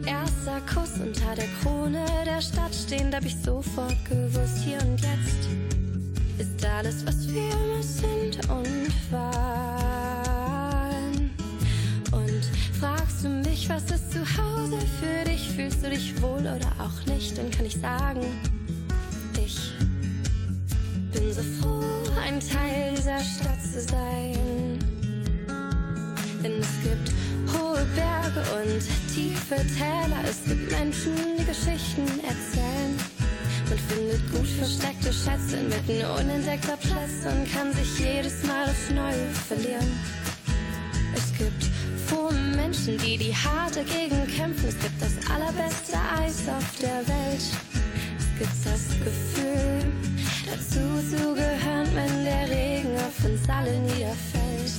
erster 0.06 0.60
Kuss 0.72 0.92
unter 1.00 1.34
der 1.34 1.48
Krone 1.62 2.04
der 2.24 2.40
Stadt 2.40 2.74
stehen, 2.74 3.10
da 3.10 3.16
hab 3.18 3.24
ich 3.24 3.36
sofort 3.36 3.96
gewusst, 4.08 4.58
hier 4.64 4.78
und 4.82 5.00
jetzt 5.00 5.48
ist 6.38 6.64
alles, 6.64 7.04
was 7.06 7.28
wir 7.28 7.42
immer 7.42 7.82
sind 7.82 8.38
und 8.48 8.92
waren. 9.10 10.12
Und 12.12 12.44
fragst 12.78 13.24
du 13.24 13.28
mich, 13.28 13.68
was 13.68 13.90
ist 13.90 14.12
zu 14.12 14.20
Hause 14.20 14.78
für 15.00 15.24
dich? 15.28 15.50
Fühlst 15.50 15.84
du 15.84 15.90
dich 15.90 16.20
wohl 16.22 16.40
oder 16.40 16.72
auch 16.78 17.06
nicht? 17.06 17.36
Dann 17.36 17.50
kann 17.50 17.66
ich 17.66 17.76
sagen, 17.80 18.20
so 21.32 21.42
froh, 21.60 21.82
ein 22.20 22.38
Teil 22.40 22.94
dieser 22.94 23.18
Stadt 23.20 23.62
zu 23.62 23.80
sein. 23.80 24.78
Denn 26.42 26.60
es 26.60 26.72
gibt 26.82 27.10
hohe 27.54 27.84
Berge 27.94 28.42
und 28.56 28.82
tiefe 29.14 29.56
Täler. 29.56 30.22
Es 30.28 30.44
gibt 30.44 30.70
Menschen, 30.70 31.14
die 31.38 31.44
Geschichten 31.44 32.06
erzählen. 32.22 32.96
Man 33.68 33.78
findet 33.88 34.30
gut 34.32 34.46
versteckte 34.46 35.12
Schätze 35.12 35.56
mitten 35.62 36.04
unentdeckter 36.04 36.76
Plätze 36.76 37.28
und 37.30 37.50
kann 37.50 37.72
sich 37.72 37.98
jedes 37.98 38.42
Mal 38.44 38.64
aufs 38.64 38.90
Neue 38.90 39.30
verlieren. 39.48 39.90
Es 41.14 41.32
gibt 41.38 41.64
frohe 42.06 42.34
Menschen, 42.56 42.98
die 42.98 43.16
die 43.16 43.34
hart 43.34 43.76
dagegen 43.76 44.26
kämpfen. 44.26 44.68
Es 44.68 44.78
gibt 44.78 45.00
das 45.00 45.30
allerbeste 45.30 45.96
Eis 46.18 46.42
auf 46.48 46.78
der 46.80 47.06
Welt. 47.08 47.42
Es 48.18 48.38
gibt 48.38 48.66
das 48.66 48.88
Gefühl, 49.02 50.11
dazu 50.52 50.80
zu 51.08 51.34
gehören, 51.34 51.88
wenn 51.94 52.24
der 52.24 52.48
Regen 52.48 52.94
auf 52.96 53.24
uns 53.24 53.48
alle 53.48 53.78
niederfällt. 53.80 54.72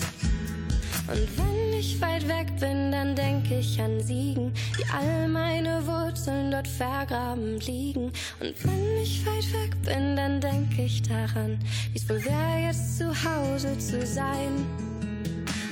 Und 1.07 1.27
wenn 1.37 1.79
ich 1.79 1.99
weit 1.99 2.27
weg 2.27 2.47
bin, 2.59 2.91
dann 2.91 3.15
denke 3.15 3.59
ich 3.59 3.81
an 3.81 3.99
Siegen, 4.01 4.53
wie 4.77 4.85
all 4.91 5.27
meine 5.27 5.85
Wurzeln 5.85 6.51
dort 6.51 6.67
vergraben 6.67 7.59
liegen. 7.61 8.11
Und 8.39 8.53
wenn 8.63 8.97
ich 9.01 9.25
weit 9.25 9.51
weg 9.53 9.75
bin, 9.83 10.15
dann 10.15 10.39
denke 10.39 10.83
ich 10.83 11.01
daran, 11.01 11.59
wie 11.91 11.97
es 11.97 12.07
wohl 12.07 12.23
wäre, 12.23 12.67
jetzt 12.67 12.97
zu 12.97 13.07
Hause 13.09 13.77
zu 13.77 14.05
sein. 14.05 14.65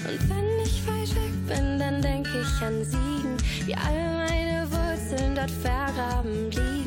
Und 0.03 0.29
wenn 0.29 0.65
ich 0.65 0.85
weit 0.87 1.15
weg 1.15 1.47
bin, 1.47 1.79
dann 1.79 2.01
denke 2.01 2.41
ich 2.41 2.65
an 2.65 2.83
Siegen, 2.83 3.37
wie 3.65 3.75
all 3.75 4.27
meine 4.27 4.67
Wurzeln 4.69 5.35
dort 5.35 5.51
vergraben 5.51 6.51
liegen. 6.51 6.80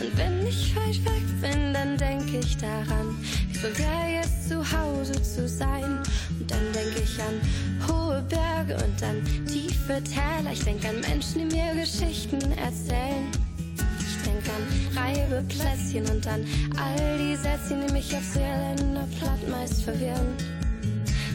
Und 0.00 0.16
wenn 0.16 0.46
ich 0.46 0.74
weit 0.76 1.04
weg 1.04 1.40
bin, 1.40 1.74
dann 1.74 1.96
denke 1.96 2.38
ich 2.38 2.56
daran, 2.56 3.16
wie 3.48 3.62
wohl 3.62 3.76
wäre, 3.78 4.20
jetzt 4.22 4.48
zu 4.48 4.58
Hause 4.60 5.12
zu 5.22 5.48
sein. 5.48 6.00
Und 6.38 6.50
dann 6.50 6.72
denke 6.72 7.02
ich 7.02 7.18
an 7.20 7.40
hohe 7.88 8.22
Berge 8.22 8.74
und 8.84 9.00
dann 9.00 9.24
tiefe 9.46 10.02
Täler. 10.04 10.52
Ich 10.52 10.64
denke 10.64 10.88
an 10.88 11.00
Menschen, 11.00 11.48
die 11.48 11.56
mir 11.56 11.74
Geschichten 11.74 12.40
erzählen. 12.52 13.28
Ich 14.00 14.22
denke 14.24 14.50
an 14.50 14.96
Reibeplätzchen 14.96 16.06
und 16.08 16.26
an 16.26 16.44
all 16.76 17.18
die 17.18 17.36
Sätzchen, 17.36 17.86
die 17.86 17.92
mich 17.92 18.14
aufs 18.14 18.36
Irländer 18.36 19.08
platt 19.18 19.48
meist 19.48 19.82
verwirren. 19.82 20.34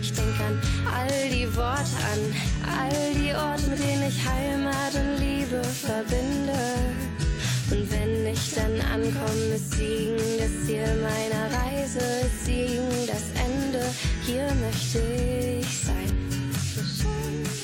Ich 0.01 0.13
denke 0.13 0.43
an 0.43 0.61
all 0.93 1.29
die 1.29 1.47
Worte, 1.55 1.95
an 2.13 2.79
all 2.79 3.13
die 3.15 3.33
Orte, 3.33 3.69
mit 3.69 3.79
denen 3.79 4.07
ich 4.07 4.23
Heimat 4.23 4.93
und 4.93 5.17
Liebe 5.19 5.63
verbinde. 5.63 7.24
Und 7.71 7.91
wenn 7.91 8.27
ich 8.27 8.53
dann 8.53 8.79
ankomme, 8.93 9.55
ist 9.55 9.73
Siegen 9.73 10.17
das 10.37 10.51
Ziel 10.65 10.85
meiner 11.01 11.49
Reise, 11.57 11.97
ist 11.97 12.45
Siegen 12.45 13.07
das 13.07 13.23
Ende. 13.43 13.83
Hier 14.23 14.53
möchte 14.61 14.99
ich 14.99 15.79
sein. 15.79 16.13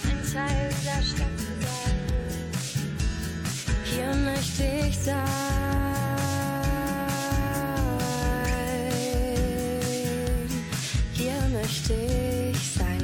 Ein 0.10 0.22
Teil 0.34 0.70
dieser 0.82 1.02
Stadt 1.04 1.40
sein. 1.62 1.98
Hier 3.84 4.16
möchte 4.16 4.64
ich 4.88 4.98
sein. 4.98 5.28
Hier 11.14 11.42
möchte 11.52 11.94
ich 12.52 12.72
sein. 12.80 13.02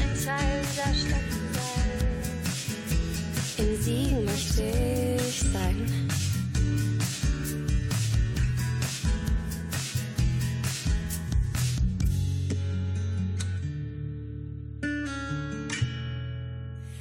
Ein 0.00 0.14
Teil 0.24 0.62
dieser 0.62 0.94
Stadt 0.94 1.30
sein. 1.54 1.88
In 3.58 3.82
Siegen 3.82 4.24
möchte 4.24 4.62
ich 4.62 4.87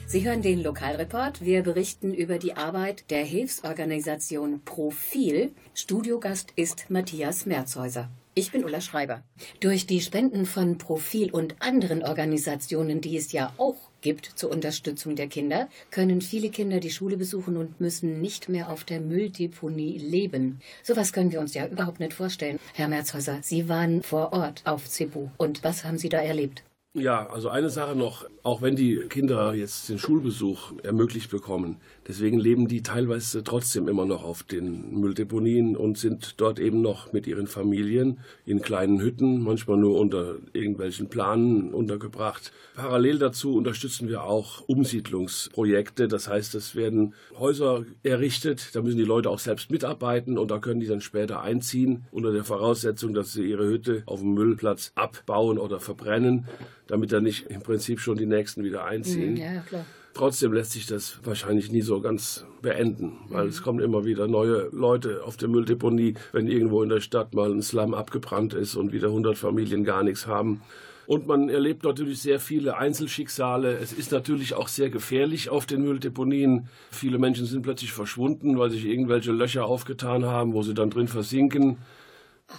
Sie 0.09 0.23
hören 0.23 0.41
den 0.41 0.63
Lokalreport. 0.63 1.43
Wir 1.43 1.63
berichten 1.63 2.13
über 2.13 2.37
die 2.37 2.55
Arbeit 2.55 3.11
der 3.11 3.25
Hilfsorganisation 3.25 4.61
Profil. 4.63 5.51
Studiogast 5.73 6.53
ist 6.55 6.89
Matthias 6.89 7.45
Merzhäuser. 7.45 8.09
Ich 8.33 8.53
bin 8.53 8.63
Ulla 8.63 8.79
Schreiber. 8.79 9.21
Durch 9.59 9.85
die 9.85 9.99
Spenden 9.99 10.45
von 10.45 10.77
Profil 10.77 11.29
und 11.29 11.57
anderen 11.59 12.03
Organisationen, 12.03 13.01
die 13.01 13.17
es 13.17 13.33
ja 13.33 13.51
auch 13.57 13.75
gibt 13.99 14.27
zur 14.27 14.49
Unterstützung 14.49 15.17
der 15.17 15.27
Kinder, 15.27 15.67
können 15.91 16.21
viele 16.21 16.51
Kinder 16.51 16.79
die 16.79 16.91
Schule 16.91 17.17
besuchen 17.17 17.57
und 17.57 17.81
müssen 17.81 18.21
nicht 18.21 18.47
mehr 18.47 18.69
auf 18.69 18.85
der 18.85 19.01
Mülldeponie 19.01 19.97
leben. 19.97 20.61
Sowas 20.83 21.11
können 21.11 21.33
wir 21.33 21.41
uns 21.41 21.53
ja 21.53 21.67
überhaupt 21.67 21.99
nicht 21.99 22.13
vorstellen. 22.13 22.59
Herr 22.75 22.87
Merzhäuser, 22.87 23.39
Sie 23.41 23.67
waren 23.67 24.03
vor 24.03 24.31
Ort 24.31 24.61
auf 24.63 24.87
Cebu. 24.87 25.27
Und 25.35 25.65
was 25.65 25.83
haben 25.83 25.97
Sie 25.97 26.07
da 26.07 26.21
erlebt? 26.21 26.63
Ja, 26.93 27.27
also 27.29 27.49
eine 27.49 27.69
Sache 27.69 27.95
noch, 27.95 28.25
auch 28.41 28.61
wenn 28.61 28.75
die 28.75 28.97
Kinder 29.07 29.53
jetzt 29.53 29.87
den 29.87 29.99
Schulbesuch 29.99 30.73
ermöglicht 30.83 31.29
bekommen, 31.29 31.79
deswegen 32.07 32.39
leben 32.39 32.67
die 32.67 32.81
teilweise 32.81 33.43
trotzdem 33.43 33.87
immer 33.87 34.05
noch 34.05 34.23
auf 34.23 34.43
den 34.43 34.99
Mülldeponien 34.99 35.75
und 35.75 35.97
sind 35.97 36.35
dort 36.37 36.59
eben 36.59 36.81
noch 36.81 37.13
mit 37.13 37.27
ihren 37.27 37.47
Familien 37.47 38.19
in 38.45 38.61
kleinen 38.61 39.01
Hütten, 39.01 39.41
manchmal 39.41 39.77
nur 39.77 39.99
unter 39.99 40.35
irgendwelchen 40.53 41.09
Planen 41.09 41.73
untergebracht. 41.73 42.51
Parallel 42.75 43.19
dazu 43.19 43.55
unterstützen 43.55 44.07
wir 44.09 44.23
auch 44.23 44.61
Umsiedlungsprojekte, 44.67 46.07
das 46.07 46.27
heißt, 46.27 46.55
es 46.55 46.75
werden 46.75 47.13
Häuser 47.37 47.85
errichtet, 48.03 48.75
da 48.75 48.81
müssen 48.81 48.97
die 48.97 49.03
Leute 49.03 49.29
auch 49.29 49.39
selbst 49.39 49.71
mitarbeiten 49.71 50.37
und 50.37 50.51
da 50.51 50.59
können 50.59 50.79
die 50.79 50.87
dann 50.87 51.01
später 51.01 51.41
einziehen, 51.41 52.05
unter 52.11 52.31
der 52.31 52.43
Voraussetzung, 52.43 53.13
dass 53.13 53.33
sie 53.33 53.49
ihre 53.49 53.67
Hütte 53.67 54.03
auf 54.05 54.21
dem 54.21 54.33
Müllplatz 54.33 54.91
abbauen 54.95 55.57
oder 55.57 55.79
verbrennen 55.79 56.47
damit 56.87 57.11
dann 57.11 57.23
nicht 57.23 57.47
im 57.47 57.61
Prinzip 57.61 57.99
schon 57.99 58.17
die 58.17 58.25
Nächsten 58.25 58.63
wieder 58.63 58.85
einziehen. 58.85 59.37
Ja, 59.37 59.59
klar. 59.61 59.85
Trotzdem 60.17 60.51
lässt 60.51 60.71
sich 60.71 60.87
das 60.87 61.19
wahrscheinlich 61.23 61.71
nie 61.71 61.83
so 61.83 62.01
ganz 62.01 62.43
beenden, 62.63 63.11
weil 63.29 63.45
es 63.45 63.61
kommen 63.61 63.79
immer 63.79 64.03
wieder 64.03 64.27
neue 64.27 64.67
Leute 64.71 65.21
auf 65.23 65.37
der 65.37 65.47
Mülldeponie, 65.47 66.15
wenn 66.31 66.47
irgendwo 66.47 66.81
in 66.81 66.89
der 66.89 67.01
Stadt 67.01 67.35
mal 67.35 67.51
ein 67.51 67.61
Slum 67.61 67.93
abgebrannt 67.93 68.55
ist 68.55 68.75
und 68.75 68.91
wieder 68.91 69.09
100 69.09 69.37
Familien 69.37 69.83
gar 69.83 70.01
nichts 70.01 70.25
haben. 70.25 70.61
Und 71.05 71.27
man 71.27 71.49
erlebt 71.49 71.83
natürlich 71.83 72.19
sehr 72.19 72.39
viele 72.39 72.77
Einzelschicksale. 72.77 73.77
Es 73.77 73.93
ist 73.93 74.11
natürlich 74.11 74.55
auch 74.55 74.69
sehr 74.69 74.89
gefährlich 74.89 75.49
auf 75.49 75.67
den 75.67 75.83
Mülldeponien. 75.83 76.67
Viele 76.89 77.19
Menschen 77.19 77.45
sind 77.45 77.61
plötzlich 77.61 77.93
verschwunden, 77.93 78.57
weil 78.57 78.71
sich 78.71 78.85
irgendwelche 78.85 79.31
Löcher 79.31 79.65
aufgetan 79.65 80.25
haben, 80.25 80.53
wo 80.53 80.63
sie 80.63 80.73
dann 80.73 80.89
drin 80.89 81.07
versinken. 81.07 81.77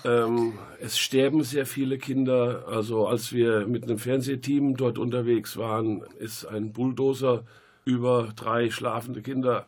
Ähm, 0.05 0.59
es 0.81 0.99
sterben 0.99 1.43
sehr 1.43 1.67
viele 1.67 1.99
Kinder. 1.99 2.65
Also 2.69 3.07
als 3.07 3.33
wir 3.33 3.67
mit 3.67 3.85
einem 3.85 3.99
Fernsehteam 3.99 4.77
dort 4.77 4.99
unterwegs 4.99 5.57
waren, 5.57 6.03
ist 6.19 6.45
ein 6.45 6.73
Bulldozer 6.73 7.45
über 7.85 8.33
drei 8.37 8.71
schlafende 8.71 9.23
Kinder 9.23 9.67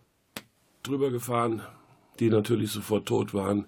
drüber 0.82 1.10
gefahren, 1.10 1.62
die 2.18 2.30
natürlich 2.30 2.70
sofort 2.70 3.06
tot 3.06 3.34
waren. 3.34 3.66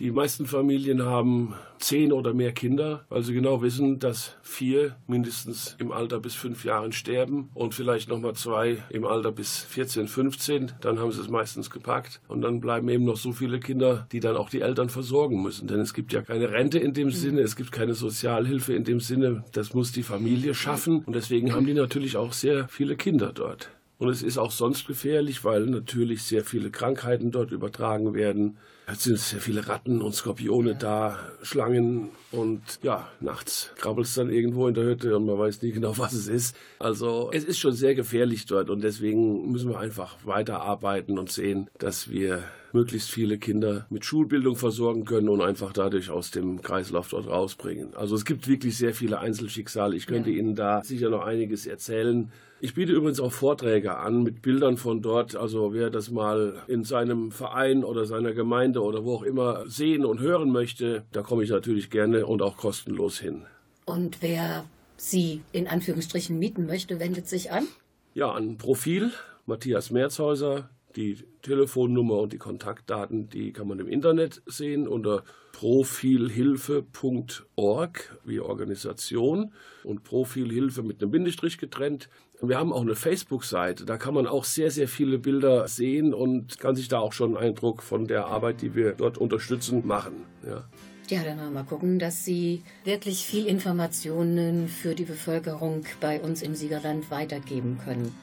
Die 0.00 0.10
meisten 0.10 0.46
Familien 0.46 1.04
haben 1.04 1.52
zehn 1.78 2.10
oder 2.10 2.32
mehr 2.32 2.52
Kinder, 2.52 3.04
weil 3.10 3.22
sie 3.22 3.34
genau 3.34 3.60
wissen, 3.60 3.98
dass 3.98 4.34
vier 4.40 4.96
mindestens 5.06 5.76
im 5.78 5.92
Alter 5.92 6.20
bis 6.20 6.34
fünf 6.34 6.64
Jahren 6.64 6.92
sterben 6.92 7.50
und 7.52 7.74
vielleicht 7.74 8.08
nochmal 8.08 8.32
zwei 8.32 8.78
im 8.88 9.04
Alter 9.04 9.30
bis 9.30 9.58
14, 9.58 10.08
15. 10.08 10.72
Dann 10.80 10.98
haben 10.98 11.12
sie 11.12 11.20
es 11.20 11.28
meistens 11.28 11.68
gepackt 11.68 12.22
und 12.28 12.40
dann 12.40 12.60
bleiben 12.60 12.88
eben 12.88 13.04
noch 13.04 13.18
so 13.18 13.32
viele 13.32 13.60
Kinder, 13.60 14.06
die 14.10 14.20
dann 14.20 14.38
auch 14.38 14.48
die 14.48 14.62
Eltern 14.62 14.88
versorgen 14.88 15.42
müssen. 15.42 15.68
Denn 15.68 15.80
es 15.80 15.92
gibt 15.92 16.14
ja 16.14 16.22
keine 16.22 16.50
Rente 16.50 16.78
in 16.78 16.94
dem 16.94 17.10
Sinne, 17.10 17.42
es 17.42 17.54
gibt 17.54 17.70
keine 17.70 17.92
Sozialhilfe 17.92 18.72
in 18.72 18.84
dem 18.84 19.00
Sinne. 19.00 19.44
Das 19.52 19.74
muss 19.74 19.92
die 19.92 20.02
Familie 20.02 20.54
schaffen 20.54 21.04
und 21.04 21.14
deswegen 21.14 21.52
haben 21.52 21.66
die 21.66 21.74
natürlich 21.74 22.16
auch 22.16 22.32
sehr 22.32 22.68
viele 22.68 22.96
Kinder 22.96 23.34
dort. 23.34 23.68
Und 24.00 24.08
es 24.08 24.22
ist 24.22 24.38
auch 24.38 24.50
sonst 24.50 24.86
gefährlich, 24.86 25.44
weil 25.44 25.66
natürlich 25.66 26.22
sehr 26.22 26.42
viele 26.42 26.70
Krankheiten 26.70 27.30
dort 27.32 27.52
übertragen 27.52 28.14
werden. 28.14 28.56
Es 28.86 29.04
sind 29.04 29.18
sehr 29.18 29.40
viele 29.40 29.68
Ratten 29.68 30.00
und 30.00 30.14
Skorpione 30.14 30.74
da, 30.74 31.18
Schlangen 31.42 32.08
und 32.32 32.62
ja, 32.82 33.08
nachts 33.20 33.72
krabbelt 33.76 34.06
es 34.06 34.14
dann 34.14 34.30
irgendwo 34.30 34.66
in 34.68 34.74
der 34.74 34.84
Hütte 34.84 35.14
und 35.14 35.26
man 35.26 35.38
weiß 35.38 35.60
nie 35.60 35.72
genau, 35.72 35.92
was 35.98 36.14
es 36.14 36.28
ist. 36.28 36.56
Also 36.78 37.28
es 37.34 37.44
ist 37.44 37.58
schon 37.58 37.74
sehr 37.74 37.94
gefährlich 37.94 38.46
dort 38.46 38.70
und 38.70 38.82
deswegen 38.82 39.52
müssen 39.52 39.68
wir 39.68 39.78
einfach 39.78 40.16
weiterarbeiten 40.24 41.18
und 41.18 41.30
sehen, 41.30 41.68
dass 41.76 42.08
wir 42.08 42.42
möglichst 42.72 43.10
viele 43.10 43.36
Kinder 43.36 43.86
mit 43.90 44.06
Schulbildung 44.06 44.56
versorgen 44.56 45.04
können 45.04 45.28
und 45.28 45.42
einfach 45.42 45.74
dadurch 45.74 46.08
aus 46.08 46.30
dem 46.30 46.62
Kreislauf 46.62 47.08
dort 47.08 47.28
rausbringen. 47.28 47.94
Also 47.94 48.14
es 48.14 48.24
gibt 48.24 48.48
wirklich 48.48 48.78
sehr 48.78 48.94
viele 48.94 49.18
Einzelschicksale. 49.18 49.94
Ich 49.94 50.06
könnte 50.06 50.30
ja. 50.30 50.38
Ihnen 50.38 50.54
da 50.54 50.82
sicher 50.82 51.10
noch 51.10 51.26
einiges 51.26 51.66
erzählen. 51.66 52.32
Ich 52.62 52.74
biete 52.74 52.92
übrigens 52.92 53.20
auch 53.20 53.32
Vorträge 53.32 53.96
an 53.96 54.22
mit 54.22 54.42
Bildern 54.42 54.76
von 54.76 55.00
dort. 55.00 55.34
Also 55.34 55.72
wer 55.72 55.88
das 55.88 56.10
mal 56.10 56.62
in 56.68 56.84
seinem 56.84 57.32
Verein 57.32 57.84
oder 57.84 58.04
seiner 58.04 58.32
Gemeinde 58.32 58.82
oder 58.82 59.02
wo 59.02 59.14
auch 59.14 59.22
immer 59.22 59.66
sehen 59.66 60.04
und 60.04 60.20
hören 60.20 60.50
möchte, 60.50 61.04
da 61.12 61.22
komme 61.22 61.42
ich 61.42 61.48
natürlich 61.48 61.88
gerne 61.88 62.26
und 62.26 62.42
auch 62.42 62.58
kostenlos 62.58 63.18
hin. 63.18 63.46
Und 63.86 64.20
wer 64.20 64.64
Sie 64.98 65.40
in 65.52 65.68
Anführungsstrichen 65.68 66.38
mieten 66.38 66.66
möchte, 66.66 67.00
wendet 67.00 67.26
sich 67.26 67.50
an? 67.50 67.66
Ja, 68.12 68.32
an 68.32 68.58
Profil 68.58 69.10
Matthias 69.46 69.90
Merzhäuser. 69.90 70.68
Die 70.96 71.18
Telefonnummer 71.42 72.18
und 72.18 72.32
die 72.32 72.38
Kontaktdaten, 72.38 73.28
die 73.28 73.52
kann 73.52 73.68
man 73.68 73.78
im 73.78 73.88
Internet 73.88 74.40
sehen 74.46 74.88
unter 74.88 75.22
profilhilfe.org 75.52 78.18
wie 78.24 78.40
Organisation 78.40 79.52
und 79.84 80.02
Profilhilfe 80.04 80.82
mit 80.82 81.02
einem 81.02 81.10
Bindestrich 81.10 81.58
getrennt. 81.58 82.08
Wir 82.40 82.58
haben 82.58 82.72
auch 82.72 82.80
eine 82.80 82.94
Facebook-Seite, 82.94 83.84
da 83.84 83.98
kann 83.98 84.14
man 84.14 84.26
auch 84.26 84.44
sehr, 84.44 84.70
sehr 84.70 84.88
viele 84.88 85.18
Bilder 85.18 85.68
sehen 85.68 86.14
und 86.14 86.58
kann 86.58 86.74
sich 86.74 86.88
da 86.88 86.98
auch 86.98 87.12
schon 87.12 87.36
einen 87.36 87.48
Eindruck 87.48 87.82
von 87.82 88.06
der 88.06 88.24
Arbeit, 88.26 88.62
die 88.62 88.74
wir 88.74 88.92
dort 88.92 89.18
unterstützen, 89.18 89.86
machen. 89.86 90.24
Ja. 90.46 90.64
Ja, 91.10 91.24
dann 91.24 91.52
mal 91.52 91.64
gucken, 91.64 91.98
dass 91.98 92.24
Sie 92.24 92.62
wirklich 92.84 93.26
viel 93.26 93.46
Informationen 93.46 94.68
für 94.68 94.94
die 94.94 95.04
Bevölkerung 95.04 95.84
bei 96.00 96.20
uns 96.20 96.40
im 96.40 96.54
Siegerland 96.54 97.10
weitergeben 97.10 97.80
können. 97.84 98.14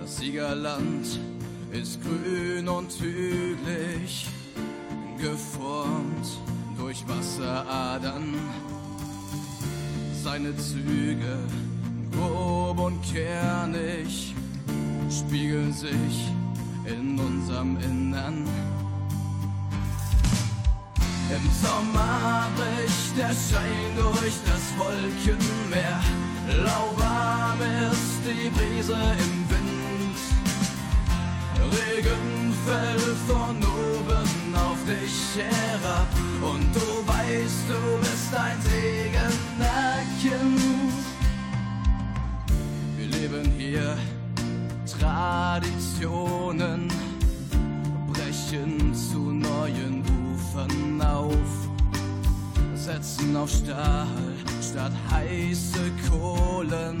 Das 0.00 0.16
Siegerland 0.16 1.20
ist 1.72 2.00
grün 2.02 2.68
und 2.68 2.90
hügelig, 3.00 4.26
geformt 5.18 6.26
durch 6.78 7.04
Wasseradern. 7.08 8.34
Seine 10.22 10.56
Züge, 10.56 11.38
grob 12.12 12.78
und 12.78 13.00
kernig, 13.02 14.34
spiegeln 15.10 15.72
sich 15.72 16.32
in 16.84 17.18
unserem 17.18 17.76
Innern. 17.78 18.46
Im 21.28 21.50
Sommer 21.60 22.48
bricht 22.54 23.18
der 23.18 23.34
Schein 23.34 23.96
durch 23.96 24.34
das 24.46 24.64
Wolkenmeer. 24.78 26.00
Lauwarm 26.64 27.60
ist 27.90 28.20
die 28.24 28.48
Brise 28.50 28.92
im. 28.92 29.35
Regen 31.70 32.54
fällt 32.66 33.16
von 33.26 33.56
oben 33.56 34.54
auf 34.54 34.78
dich 34.86 35.42
herab. 35.42 36.08
Und 36.42 36.74
du 36.74 36.88
weißt, 37.06 37.64
du 37.68 37.98
bist 38.00 38.34
ein 38.34 38.60
Segen, 38.62 39.16
Wir 42.96 43.06
leben 43.06 43.52
hier 43.56 43.96
Traditionen, 45.00 46.88
brechen 48.12 48.94
zu 48.94 49.18
neuen 49.30 50.02
Ufern 50.34 51.00
auf, 51.00 51.68
setzen 52.74 53.36
auf 53.36 53.50
Stahl 53.50 54.06
statt 54.60 54.92
heiße 55.10 55.90
Kohlen. 56.10 56.98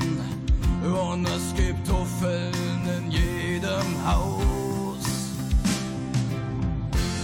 Und 0.82 1.26
es 1.26 1.54
gibt 1.54 1.88
Huffeln 1.90 2.52
in 2.98 3.10
jedem 3.10 4.06
Haus. 4.06 4.55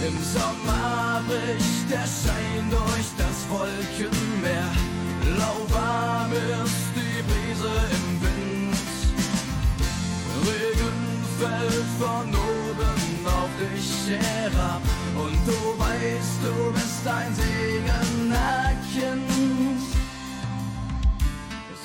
Im 0.05 0.17
Sommer 0.21 1.21
bricht 1.27 1.89
der 1.89 2.05
Schein 2.05 2.69
durch 2.69 3.07
das 3.17 3.37
Wolkenmeer. 3.49 4.71
Lauwarm 5.37 6.31
ist 6.33 6.91
die 6.93 7.21
Brise 7.29 7.73
im 7.97 8.21
Wind. 8.21 8.77
Regen 10.45 11.01
fällt 11.39 11.89
von 11.99 12.27
oben 12.27 13.25
auf 13.25 13.49
dich 13.59 14.19
herab. 14.19 14.81
Und 15.15 15.39
du 15.47 15.79
weißt, 15.79 16.39
du 16.43 16.73
bist 16.73 17.07
ein 17.07 17.33
Segen, 17.33 17.53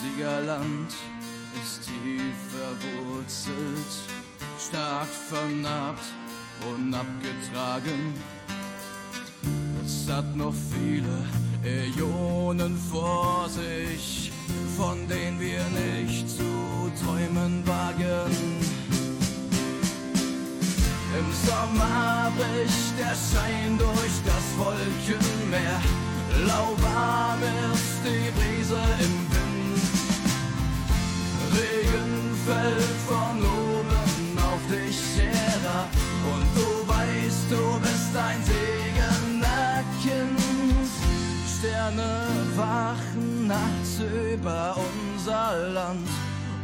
Siegerland 0.02 0.92
ist 1.62 1.82
tief 1.84 2.34
verwurzelt, 2.50 3.92
stark 4.58 5.06
vernarbt 5.06 6.02
und 6.66 6.94
abgetragen. 6.94 8.14
Es 9.84 10.10
hat 10.10 10.36
noch 10.36 10.54
viele 10.54 11.24
Äonen 11.64 12.76
vor 12.76 13.48
sich, 13.48 14.32
von 14.76 15.06
denen 15.08 15.40
wir 15.40 15.64
nicht 15.68 16.28
zu 16.28 16.90
träumen 17.02 17.66
wagen. 17.66 18.32
Im 21.18 21.28
Sommer 21.46 22.30
bricht 22.36 22.98
der 22.98 23.16
Schein 23.16 23.78
durch 23.78 24.16
das 24.24 24.44
Wolkenmeer. 24.56 25.80
Lauwarm 26.46 27.42
ist 27.72 28.00
die 28.04 28.30
Brise 28.38 28.80
im 29.00 29.28
Regen 31.58 32.36
fällt 32.46 32.82
von 33.08 33.42
oben 33.42 33.57
wachen 42.58 43.46
nachts 43.46 44.00
über 44.34 44.76
unser 44.76 45.68
Land 45.68 46.08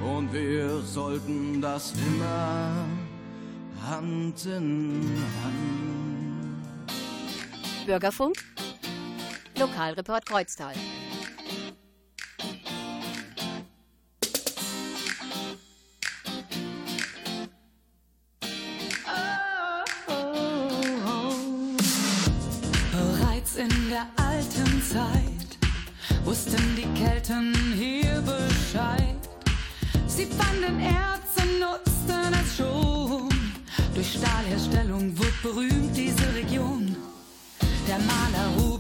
und 0.05 0.33
wir 0.33 0.81
sollten 0.81 1.61
das 1.61 1.93
immer 1.93 2.87
Hand 3.89 4.45
in 4.47 5.01
Hand. 5.43 5.87
Bürgerfunk, 7.87 8.37
Lokalreport 9.59 10.27
Kreuztal. 10.27 10.75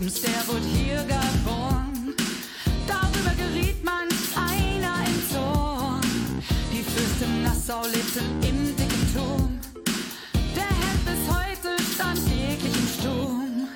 Maler 0.04 0.10
Rubens, 0.10 0.20
der 0.20 0.46
wurde 0.46 0.66
hier 0.66 1.02
geboren. 1.04 2.14
Darüber 2.86 3.34
geriet 3.36 3.82
man 3.84 4.08
einer 4.36 5.06
in 5.06 5.32
Zorn. 5.32 6.02
Die 6.72 6.82
Fürstin 6.82 7.42
Nassau 7.42 7.82
lebten 7.86 8.26
im 8.42 8.76
dicken 8.76 9.14
Turm. 9.14 9.60
Der 10.54 10.64
Held 10.64 11.04
bis 11.04 11.34
heute 11.34 11.82
stand 11.94 12.20
täglich 12.26 12.74
im 12.74 12.88
Sturm. 13.00 13.68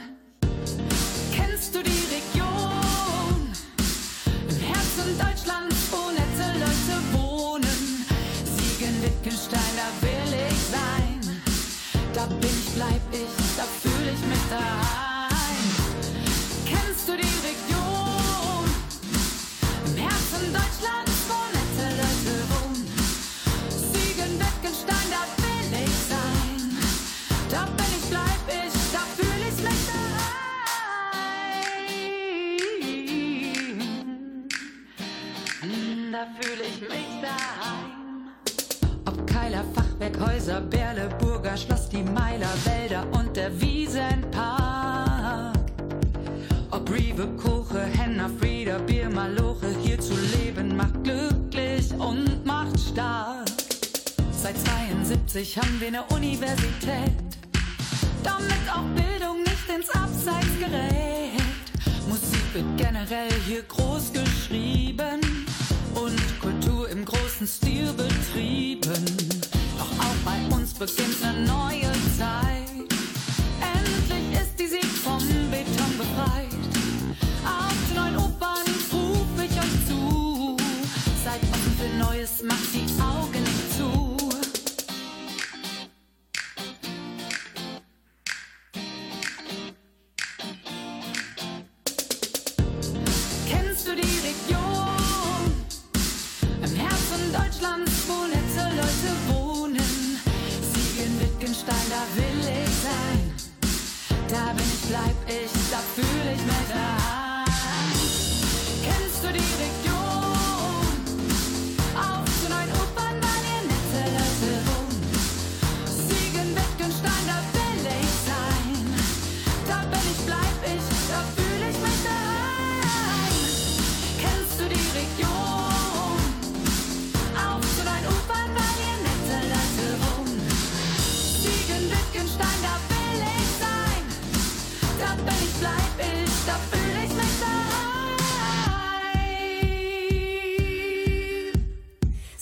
Da 12.15 12.27
bin 12.27 12.51
ich, 12.51 12.75
bleib 12.75 13.01
ich, 13.13 13.57
da 13.57 13.63
fühle 13.81 14.11
ich 14.11 14.27
mich 14.27 14.45
daheim. 14.51 14.78
Fachwerkhäuser, 40.49 40.61
Berle, 40.63 41.09
Burger, 41.19 41.57
Schloss, 41.57 41.89
die 41.89 42.03
Meiler, 42.03 42.49
Wälder 42.65 43.07
und 43.13 43.37
der 43.37 43.61
Wiesenpark. 43.61 45.57
Ob 46.71 46.91
Rewe, 46.91 47.29
Koche, 47.37 47.83
Henna, 47.83 48.31
Frieda, 48.41 48.79
Bier, 48.79 49.11
Maloche, 49.11 49.69
hier 49.83 50.01
zu 50.01 50.15
leben 50.39 50.77
macht 50.77 51.05
glücklich 51.05 51.93
und 51.99 52.45
macht 52.45 52.79
stark. 52.81 53.47
Seit 54.33 54.57
72 54.59 55.59
haben 55.59 55.81
wir 55.81 55.89
eine 55.89 56.05
Universität, 56.05 57.13
damit 58.23 58.65
auch 58.73 58.87
Bildung 58.95 59.43
nicht 59.43 59.69
ins 59.75 59.91
Abseits 59.91 60.59
gerät. 60.59 61.43
Musik 62.09 62.55
wird 62.55 62.77
generell 62.77 63.33
hier 63.47 63.63
groß 63.63 64.13
geschrieben 64.13 65.21
und 65.95 66.41
Kultur 66.41 66.89
im 66.89 67.05
großen 67.05 67.47
Stil 67.47 67.93
betrieben. 67.93 69.58
Doch 69.79 69.93
auch 70.01 70.17
bei 70.25 70.57
uns 70.57 70.75
beginnt 70.75 71.23
eine 71.23 71.47
neue 71.47 71.93
Zeit. 72.19 72.69
Endlich 73.61 74.41
ist 74.41 74.59
die 74.59 74.67
Sieg 74.67 74.85
vom 74.85 75.19
Beton 75.51 75.97
befreit. 75.97 76.63
Auf 77.45 77.95
neuen 77.95 78.17
Opern 78.17 78.67
ruf 78.93 79.29
ich 79.37 79.53
euch 79.53 79.87
zu. 79.87 80.57
Seid 81.25 81.41
offen 81.53 81.77
für 81.79 81.97
Neues, 81.97 82.43
macht 82.43 82.75
die 82.75 82.88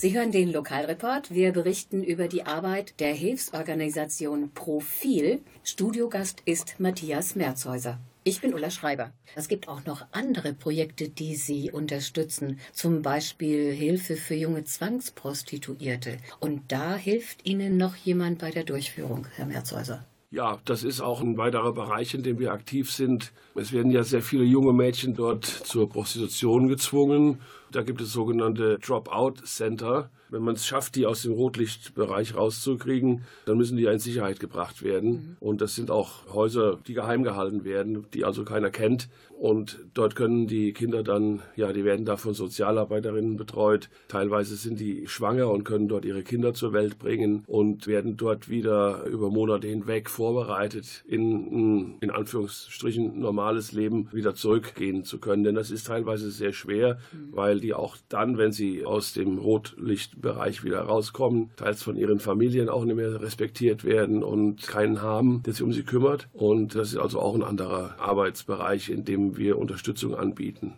Sie 0.07 0.17
hören 0.17 0.31
den 0.31 0.53
Lokalreport. 0.53 1.33
Wir 1.35 1.51
berichten 1.51 2.01
über 2.01 2.29
die 2.29 2.45
Arbeit 2.45 2.97
der 3.01 3.13
Hilfsorganisation 3.13 4.51
Profil. 4.53 5.41
Studiogast 5.65 6.41
ist 6.45 6.79
Matthias 6.79 7.35
Merzhäuser. 7.35 7.99
Ich 8.23 8.39
bin 8.39 8.53
Ulla 8.53 8.71
Schreiber. 8.71 9.11
Es 9.35 9.49
gibt 9.49 9.67
auch 9.67 9.83
noch 9.83 10.05
andere 10.13 10.53
Projekte, 10.53 11.09
die 11.09 11.35
Sie 11.35 11.71
unterstützen. 11.71 12.57
Zum 12.71 13.01
Beispiel 13.01 13.73
Hilfe 13.73 14.15
für 14.15 14.35
junge 14.35 14.63
Zwangsprostituierte. 14.63 16.19
Und 16.39 16.71
da 16.71 16.95
hilft 16.95 17.45
Ihnen 17.45 17.75
noch 17.75 17.97
jemand 17.97 18.39
bei 18.39 18.51
der 18.51 18.63
Durchführung, 18.63 19.27
Herr 19.35 19.45
Merzhäuser. 19.45 20.05
Ja, 20.31 20.59
das 20.63 20.83
ist 20.83 21.01
auch 21.01 21.19
ein 21.19 21.37
weiterer 21.37 21.73
Bereich, 21.73 22.13
in 22.13 22.23
dem 22.23 22.39
wir 22.39 22.53
aktiv 22.53 22.91
sind. 22.91 23.33
Es 23.55 23.73
werden 23.73 23.91
ja 23.91 24.03
sehr 24.03 24.21
viele 24.21 24.43
junge 24.43 24.71
Mädchen 24.71 25.15
dort 25.15 25.45
zur 25.45 25.89
Prostitution 25.89 26.69
gezwungen. 26.69 27.41
Da 27.71 27.81
gibt 27.83 28.01
es 28.01 28.11
sogenannte 28.11 28.79
Dropout-Center. 28.79 30.09
Wenn 30.29 30.41
man 30.41 30.55
es 30.55 30.65
schafft, 30.65 30.95
die 30.95 31.05
aus 31.05 31.21
dem 31.21 31.33
Rotlichtbereich 31.33 32.35
rauszukriegen, 32.35 33.23
dann 33.45 33.57
müssen 33.57 33.77
die 33.77 33.83
ja 33.83 33.91
in 33.91 33.99
Sicherheit 33.99 34.39
gebracht 34.39 34.83
werden. 34.83 35.37
Und 35.39 35.61
das 35.61 35.75
sind 35.75 35.89
auch 35.89 36.33
Häuser, 36.33 36.77
die 36.87 36.93
geheim 36.93 37.23
gehalten 37.23 37.63
werden, 37.63 38.05
die 38.13 38.25
also 38.25 38.43
keiner 38.43 38.69
kennt. 38.69 39.09
Und 39.39 39.85
dort 39.93 40.15
können 40.15 40.47
die 40.47 40.73
Kinder 40.73 41.03
dann, 41.03 41.41
ja, 41.55 41.71
die 41.71 41.85
werden 41.85 42.05
da 42.05 42.17
von 42.17 42.33
Sozialarbeiterinnen 42.33 43.37
betreut. 43.37 43.89
Teilweise 44.07 44.55
sind 44.55 44.79
die 44.79 45.07
schwanger 45.07 45.51
und 45.51 45.63
können 45.63 45.87
dort 45.87 46.05
ihre 46.05 46.23
Kinder 46.23 46.55
zur 46.55 46.73
Welt 46.73 46.97
bringen 46.97 47.43
und 47.45 47.85
werden 47.85 48.17
dort 48.17 48.49
wieder 48.49 49.05
über 49.05 49.29
Monate 49.29 49.67
hinweg 49.67 50.09
vorbereitet, 50.09 51.03
in 51.07 51.21
ein, 51.21 51.97
in 51.99 52.09
Anführungsstrichen 52.09 53.19
normales 53.19 53.73
Leben 53.73 54.09
wieder 54.11 54.33
zurückgehen 54.33 55.03
zu 55.03 55.19
können. 55.19 55.43
Denn 55.43 55.55
das 55.55 55.69
ist 55.69 55.85
teilweise 55.85 56.31
sehr 56.31 56.53
schwer, 56.53 56.97
weil 57.29 57.59
die 57.59 57.75
auch 57.75 57.95
dann, 58.09 58.39
wenn 58.39 58.51
sie 58.51 58.85
aus 58.85 59.13
dem 59.13 59.37
Rotlichtbereich 59.37 60.63
wieder 60.63 60.81
rauskommen, 60.81 61.51
teils 61.57 61.83
von 61.83 61.95
ihren 61.95 62.19
Familien 62.19 62.69
auch 62.69 62.85
nicht 62.85 62.95
mehr 62.95 63.21
respektiert 63.21 63.83
werden 63.83 64.23
und 64.23 64.67
keinen 64.67 65.03
haben, 65.03 65.43
der 65.43 65.53
sich 65.53 65.61
um 65.61 65.73
sie 65.73 65.83
kümmert. 65.83 66.27
Und 66.33 66.73
das 66.73 66.93
ist 66.93 66.97
also 66.97 67.19
auch 67.19 67.35
ein 67.35 67.43
anderer 67.43 67.99
Arbeitsbereich, 67.99 68.89
in 68.89 69.05
dem 69.05 69.26
wir 69.35 69.57
Unterstützung 69.57 70.15
anbieten. 70.15 70.75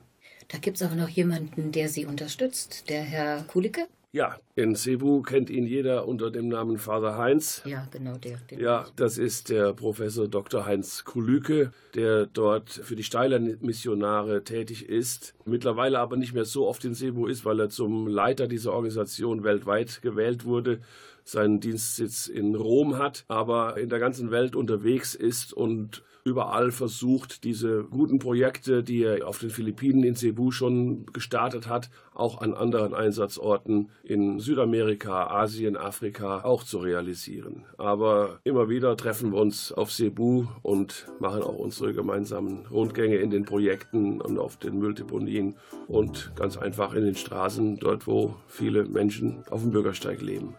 Da 0.47 0.57
gibt 0.57 0.77
es 0.77 0.83
auch 0.83 0.95
noch 0.95 1.09
jemanden, 1.09 1.71
der 1.71 1.89
Sie 1.89 2.05
unterstützt, 2.05 2.89
der 2.89 3.03
Herr 3.03 3.43
Kulicke. 3.43 3.88
Ja, 4.12 4.38
in 4.55 4.75
Cebu 4.75 5.21
kennt 5.21 5.51
ihn 5.51 5.67
jeder 5.67 6.07
unter 6.07 6.31
dem 6.31 6.47
Namen 6.47 6.79
Vater 6.79 7.19
Heinz. 7.19 7.62
Ja, 7.65 7.88
genau 7.91 8.17
der. 8.17 8.39
Ja, 8.57 8.88
das 8.95 9.19
ist 9.19 9.49
der 9.49 9.73
Professor 9.73 10.27
Dr. 10.27 10.65
Heinz 10.65 11.03
Kulüke, 11.03 11.71
der 11.93 12.25
dort 12.25 12.71
für 12.71 12.95
die 12.95 13.03
Steiler 13.03 13.39
Missionare 13.39 14.43
tätig 14.43 14.89
ist. 14.89 15.35
Mittlerweile 15.49 15.99
aber 15.99 16.17
nicht 16.17 16.33
mehr 16.33 16.45
so 16.45 16.67
oft 16.67 16.83
in 16.85 16.95
Cebu 16.95 17.27
ist, 17.27 17.45
weil 17.45 17.59
er 17.59 17.69
zum 17.69 18.07
Leiter 18.07 18.47
dieser 18.47 18.73
Organisation 18.73 19.43
weltweit 19.43 20.01
gewählt 20.01 20.45
wurde, 20.45 20.79
seinen 21.23 21.59
Dienstsitz 21.59 22.27
in 22.27 22.55
Rom 22.55 22.97
hat, 22.97 23.25
aber 23.27 23.77
in 23.77 23.89
der 23.89 23.99
ganzen 23.99 24.31
Welt 24.31 24.55
unterwegs 24.55 25.15
ist 25.15 25.53
und 25.53 26.03
überall 26.25 26.71
versucht, 26.71 27.43
diese 27.43 27.83
guten 27.83 28.19
Projekte, 28.19 28.83
die 28.83 29.03
er 29.03 29.27
auf 29.27 29.39
den 29.39 29.49
Philippinen 29.49 30.03
in 30.03 30.15
Cebu 30.15 30.51
schon 30.51 31.05
gestartet 31.07 31.67
hat, 31.67 31.89
auch 32.13 32.41
an 32.41 32.53
anderen 32.53 32.93
Einsatzorten 32.93 33.89
in 34.03 34.39
Südamerika, 34.39 35.27
Asien, 35.27 35.77
Afrika 35.77 36.43
auch 36.43 36.63
zu 36.63 36.79
realisieren. 36.79 37.63
Aber 37.77 38.39
immer 38.43 38.69
wieder 38.69 38.97
treffen 38.97 39.31
wir 39.31 39.39
uns 39.39 39.71
auf 39.71 39.91
Cebu 39.91 40.45
und 40.62 41.07
machen 41.19 41.41
auch 41.41 41.57
unsere 41.57 41.93
gemeinsamen 41.93 42.65
Rundgänge 42.67 43.17
in 43.17 43.29
den 43.29 43.45
Projekten 43.45 44.21
und 44.21 44.38
auf 44.38 44.57
den 44.57 44.77
Mülldeponien 44.79 45.38
und 45.88 46.32
ganz 46.36 46.58
einfach 46.58 46.93
in 46.93 47.04
den 47.06 47.15
Straßen, 47.15 47.78
dort 47.80 48.08
wo 48.08 48.36
viele 48.47 48.86
Menschen 48.86 49.43
auf 49.49 49.62
dem 49.62 49.71
Bürgersteig 49.71 50.21
leben. 50.21 50.56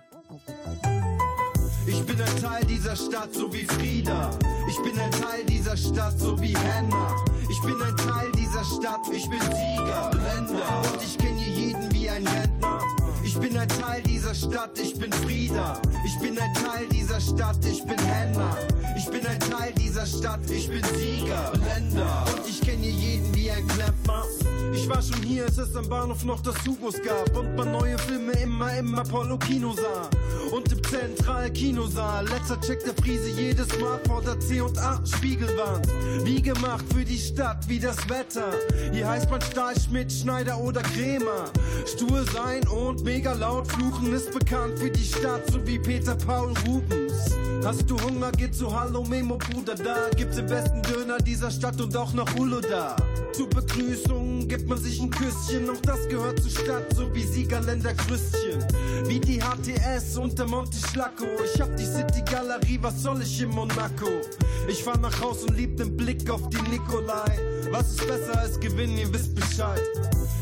Ich 1.86 2.02
bin 2.04 2.20
ein 2.20 2.36
Teil 2.42 2.64
dieser 2.66 2.94
Stadt, 2.94 3.32
so 3.32 3.52
wie 3.52 3.64
Frieda. 3.64 4.30
Ich 4.68 4.76
bin 4.82 4.98
ein 4.98 5.10
Teil 5.10 5.44
dieser 5.48 5.76
Stadt, 5.76 6.18
so 6.18 6.40
wie 6.40 6.54
Hannah. 6.56 7.16
Ich 7.50 7.60
bin 7.62 7.74
ein 7.82 7.96
Teil 7.96 8.30
dieser 8.32 8.64
Stadt, 8.64 9.00
ich 9.12 9.28
bin 9.28 9.40
Sieger, 9.40 10.10
Blender. 10.10 10.92
Und 10.92 11.02
ich 11.02 11.18
kenne 11.18 11.40
jeden 11.40 11.92
wie 11.92 12.08
ein 12.08 12.26
Rentner. 12.26 12.59
Ich 13.50 13.54
bin 13.56 13.62
ein 13.62 13.68
Teil 13.68 14.02
dieser 14.02 14.32
Stadt, 14.32 14.78
ich 14.78 14.96
bin 14.96 15.12
Frieda. 15.12 15.82
Ich 16.06 16.16
bin 16.20 16.38
ein 16.38 16.54
Teil 16.54 16.86
dieser 16.92 17.20
Stadt, 17.20 17.56
ich 17.64 17.82
bin 17.82 17.96
Hannah. 17.98 18.56
Ich 18.96 19.06
bin 19.06 19.26
ein 19.26 19.40
Teil 19.40 19.72
dieser 19.72 20.06
Stadt, 20.06 20.48
ich 20.48 20.68
bin 20.68 20.84
Sieger, 20.96 21.50
Blender. 21.54 22.24
Und 22.32 22.48
ich 22.48 22.60
kenne 22.60 22.86
hier 22.86 22.92
jeden 22.92 23.34
wie 23.34 23.50
ein 23.50 23.66
Klempner. 23.66 24.22
Ich 24.72 24.88
war 24.88 25.02
schon 25.02 25.20
hier, 25.24 25.46
als 25.46 25.58
es 25.58 25.74
am 25.74 25.88
Bahnhof 25.88 26.24
noch 26.24 26.40
das 26.42 26.54
Zugos 26.62 26.94
gab 27.02 27.36
und 27.36 27.56
man 27.56 27.72
neue 27.72 27.98
Filme 27.98 28.32
immer 28.40 28.72
im 28.76 28.94
Apollo 28.94 29.38
Kino 29.38 29.72
sah. 29.72 30.08
Und 30.52 30.70
im 30.70 30.82
Zentral 30.84 31.50
Kinosaal, 31.50 32.28
letzter 32.28 32.60
Check 32.60 32.84
der 32.84 32.92
Prise 32.92 33.30
jedes 33.30 33.68
Mal 33.80 34.00
vor 34.06 34.22
der 34.22 34.38
C&A 34.38 35.00
Spiegelwand. 35.04 35.88
Wie 36.24 36.40
gemacht 36.40 36.84
für 36.94 37.04
die 37.04 37.18
Stadt, 37.18 37.68
wie 37.68 37.80
das 37.80 37.96
Wetter. 38.08 38.52
Hier 38.92 39.08
heißt 39.08 39.30
man 39.30 39.40
Stahlschmidt, 39.40 40.12
Schneider 40.12 40.58
oder 40.58 40.82
Krämer. 40.82 41.50
Stur 41.86 42.24
sein 42.32 42.66
und 42.68 43.04
mega 43.04 43.32
laut 43.40 43.66
fluchen 43.72 44.12
ist 44.12 44.32
bekannt 44.32 44.78
für 44.78 44.90
die 44.90 45.04
Stadt, 45.04 45.50
so 45.50 45.66
wie 45.66 45.78
Peter 45.78 46.14
Paul 46.14 46.52
Rubens. 46.66 47.34
Hast 47.64 47.88
du 47.88 47.98
Hunger, 48.00 48.30
geh 48.32 48.50
zu 48.50 48.78
Hallo 48.78 49.02
Memo 49.04 49.38
Bruder, 49.38 49.74
da 49.74 50.10
gibt's 50.14 50.36
den 50.36 50.46
besten 50.46 50.82
Döner 50.82 51.16
dieser 51.18 51.50
Stadt 51.50 51.80
und 51.80 51.96
auch 51.96 52.12
noch 52.12 52.28
Ulo 52.38 52.60
da. 52.60 52.96
Zur 53.32 53.48
Begrüßung 53.48 54.46
gibt 54.46 54.68
man 54.68 54.78
sich 54.78 55.00
ein 55.00 55.10
Küsschen, 55.10 55.70
auch 55.70 55.80
das 55.82 56.06
gehört 56.08 56.42
zur 56.42 56.50
Stadt, 56.50 56.94
so 56.94 57.12
wie 57.14 57.24
Siegerländer 57.24 57.94
Krüstchen. 57.94 58.62
Wie 59.06 59.18
die 59.18 59.40
HTS 59.40 60.18
und 60.18 60.38
der 60.38 60.46
Monte 60.46 60.76
Schlacko. 60.88 61.24
Ich 61.54 61.60
hab 61.60 61.74
die 61.76 61.86
City 61.86 62.22
Galerie, 62.30 62.78
was 62.82 63.02
soll 63.02 63.22
ich 63.22 63.40
in 63.40 63.48
Monaco? 63.48 64.10
Ich 64.68 64.84
fahr 64.84 64.98
nach 64.98 65.18
Haus 65.20 65.44
und 65.44 65.56
lieb 65.56 65.78
den 65.78 65.96
Blick 65.96 66.28
auf 66.28 66.46
die 66.50 66.60
Nikolai. 66.70 67.38
Was 67.70 67.90
ist 67.92 68.06
besser 68.06 68.38
als 68.38 68.60
gewinnen, 68.60 68.98
ihr 68.98 69.12
wisst 69.12 69.34
Bescheid. 69.34 69.80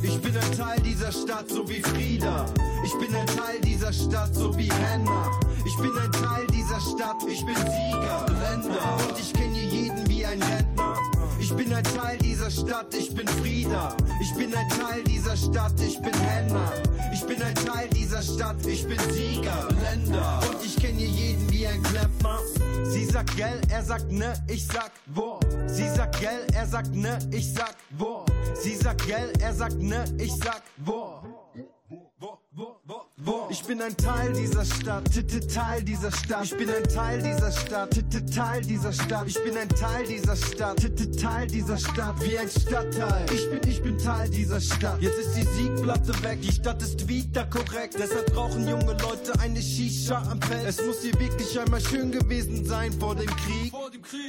Ich 0.03 0.19
bin 0.21 0.37
ein 0.37 0.53
Teil 0.53 0.81
dieser 0.81 1.13
Stadt, 1.13 1.49
so 1.49 1.69
wie 1.69 1.83
Frieda. 1.83 2.47
Ich 2.89 2.97
bin 2.97 3.15
ein 3.15 3.27
Teil 3.27 3.61
dieser 3.61 3.93
Stadt, 3.93 4.35
so 4.35 4.57
wie 4.57 4.73
Hannah. 4.73 5.31
Ich 5.67 5.77
bin 5.77 5.91
ein 5.99 6.11
Teil 6.11 6.47
dieser 6.47 6.81
Stadt, 6.81 7.17
ich 7.29 7.45
bin 7.45 7.55
Sieger, 7.55 8.25
Länder. 8.41 8.97
Und 9.07 9.19
ich 9.19 9.31
kenne 9.35 9.59
jeden 9.59 10.09
wie 10.09 10.25
ein 10.25 10.43
Rentner. 10.43 10.95
Ich 11.39 11.55
bin 11.55 11.71
ein 11.75 11.85
Teil 11.85 12.17
dieser 12.17 12.51
Stadt, 12.51 12.95
ich 12.95 13.15
bin 13.15 13.29
Frieda. 13.29 13.95
Ich 14.23 14.35
bin 14.35 14.55
ein 14.55 14.69
Teil 14.71 15.05
dieser 15.05 15.37
Stadt, 15.37 15.79
ich 15.87 16.01
bin 16.01 16.15
Hannah. 16.15 16.73
Ich 17.13 17.27
bin 17.27 17.43
ein 17.43 17.55
Teil 17.57 17.89
dieser 17.91 18.23
Stadt, 18.23 18.65
ich 18.67 18.89
bin 18.89 18.99
Sieger, 19.13 19.69
Länder. 19.83 20.41
Und 20.49 20.65
ich 20.65 20.77
kenne 20.77 21.03
jeden 21.03 21.53
wie 21.53 21.67
ein 21.67 21.83
Klempner. 21.83 22.39
Sie 22.85 23.05
sagt 23.05 23.37
gell, 23.37 23.61
er 23.69 23.85
sagt 23.85 24.11
ne, 24.11 24.33
ich 24.49 24.67
sag 24.67 24.93
wo. 25.15 25.39
Sie 25.67 25.91
sagt 25.91 26.19
gell, 26.21 26.47
er 26.55 26.67
sagt 26.67 26.95
ne, 26.95 27.19
ich 27.33 27.53
sag 27.53 27.75
wo. 27.99 28.25
Sie 28.55 28.77
sagt 28.77 29.07
gell, 29.07 29.31
er 29.41 29.53
sagt 29.53 29.77
ne, 29.77 30.07
ich 30.17 30.33
sag 30.33 30.63
wo. 30.79 31.38
Ich 33.51 33.63
bin 33.65 33.83
ein 33.83 33.97
Teil 33.97 34.33
dieser 34.33 34.65
Stadt, 34.65 35.05
Teil 35.53 35.83
dieser 35.83 36.11
Stadt. 36.11 36.45
Ich 36.45 36.57
bin 36.57 36.71
ein 36.71 36.85
Teil 36.85 37.23
dieser 37.23 37.53
Stadt, 37.53 37.91
Teil 38.35 38.63
dieser 38.63 38.93
Stadt. 38.93 39.27
Ich 39.27 39.43
bin 39.43 39.57
ein 39.57 39.69
Teil 39.69 40.07
dieser 40.07 40.37
Stadt, 40.37 40.79
Teil 41.21 41.47
dieser 41.47 41.77
Stadt. 41.77 42.15
Wie 42.23 42.39
ein 42.39 42.49
Stadtteil. 42.49 43.27
Ich 43.33 43.51
bin, 43.51 43.61
ich 43.71 43.83
bin 43.83 43.99
Teil 43.99 44.31
dieser 44.31 44.61
Stadt. 44.61 45.01
Jetzt 45.01 45.19
ist 45.19 45.35
die 45.35 45.45
Siegplatte 45.45 46.13
weg, 46.23 46.41
die 46.41 46.53
Stadt 46.53 46.81
ist 46.81 47.07
wieder 47.07 47.45
korrekt. 47.47 47.97
Deshalb 47.99 48.33
brauchen 48.33 48.67
junge 48.67 48.93
Leute 48.93 49.39
eine 49.41 49.61
Shisha 49.61 50.23
am 50.31 50.41
Feld. 50.41 50.67
Es 50.67 50.85
muss 50.85 51.03
hier 51.03 51.19
wirklich 51.19 51.59
einmal 51.61 51.81
schön 51.81 52.11
gewesen 52.11 52.65
sein 52.65 52.93
vor 52.93 53.15
dem 53.15 53.27
Krieg. 53.27 53.73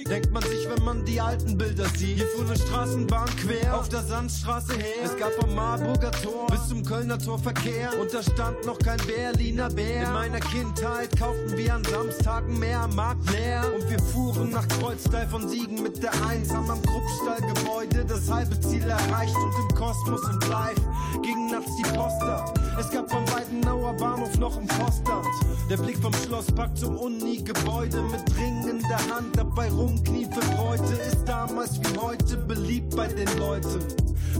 Denkt 0.10 0.32
man 0.32 0.44
sich, 0.44 0.68
wenn 0.70 0.84
man 0.84 1.06
die 1.06 1.22
alten 1.22 1.58
Bilder 1.58 1.88
sieht. 1.96 2.18
Hier 2.18 2.28
fuhr 2.28 2.46
eine 2.46 2.58
Straßenbahn 2.58 3.30
quer 3.38 3.78
auf 3.78 3.88
der 3.90 4.04
Sandstraße 4.04 4.74
her. 4.74 5.04
Es 5.06 5.16
gab 5.18 5.32
vom 5.34 5.56
Marburger 5.56 6.12
Tor 6.12 6.48
bis 6.48 6.68
zum 6.68 6.84
Kölner 6.84 7.18
Tor 7.18 7.40
Verkehr. 7.40 7.92
Und 8.00 8.14
da 8.14 8.22
stand 8.22 8.66
noch 8.66 8.80
kein 8.80 8.88
Berliner 8.97 9.69
Bär. 9.69 10.08
In 10.08 10.13
meiner 10.13 10.39
Kindheit 10.39 11.17
kauften 11.17 11.56
wir 11.56 11.75
an 11.75 11.84
Samstagen 11.84 12.58
mehr 12.58 12.88
Markt 12.95 13.30
leer. 13.32 13.63
Und 13.75 13.89
wir 13.89 13.99
fuhren 13.99 14.49
nach 14.52 14.67
Kreuzteil 14.67 15.28
von 15.28 15.47
Siegen 15.47 15.84
mit 15.84 16.02
der 16.02 16.12
Eins. 16.25 16.54
Haben 16.54 16.71
am 16.71 16.82
Kruppstallgebäude 16.82 18.06
das 18.06 18.32
halbe 18.32 18.60
Ziel 18.62 18.84
erreicht. 18.84 19.36
Und 19.36 19.69
im 19.69 19.75
Kosmos 19.75 20.23
und 20.23 20.47
live 20.47 20.82
gingen 21.21 21.52
nachts 21.52 21.75
die 21.78 21.84
Poster. 21.84 22.54
Es 22.80 22.89
gab 22.89 23.12
vom 23.12 23.23
Weidenauer 23.32 23.93
Bahnhof 23.93 24.38
noch 24.38 24.58
ein 24.58 24.67
Postland. 24.67 25.28
Der 25.69 25.78
Blick 25.78 25.97
vom 25.97 26.13
Schlosspark 26.13 26.75
zum 26.75 26.97
Uni-Gebäude 26.97 28.02
mit 28.04 28.38
Ring 28.38 28.67
in 28.67 28.80
der 28.80 29.15
Hand. 29.15 29.38
Dabei 29.38 29.69
rumknie 29.69 30.25
für 30.25 30.56
Bräute. 30.56 30.93
Ist 30.93 31.25
damals 31.25 31.80
wie 31.82 31.97
heute 31.97 32.38
beliebt 32.38 32.95
bei 32.95 33.08
den 33.08 33.38
Leuten. 33.38 33.84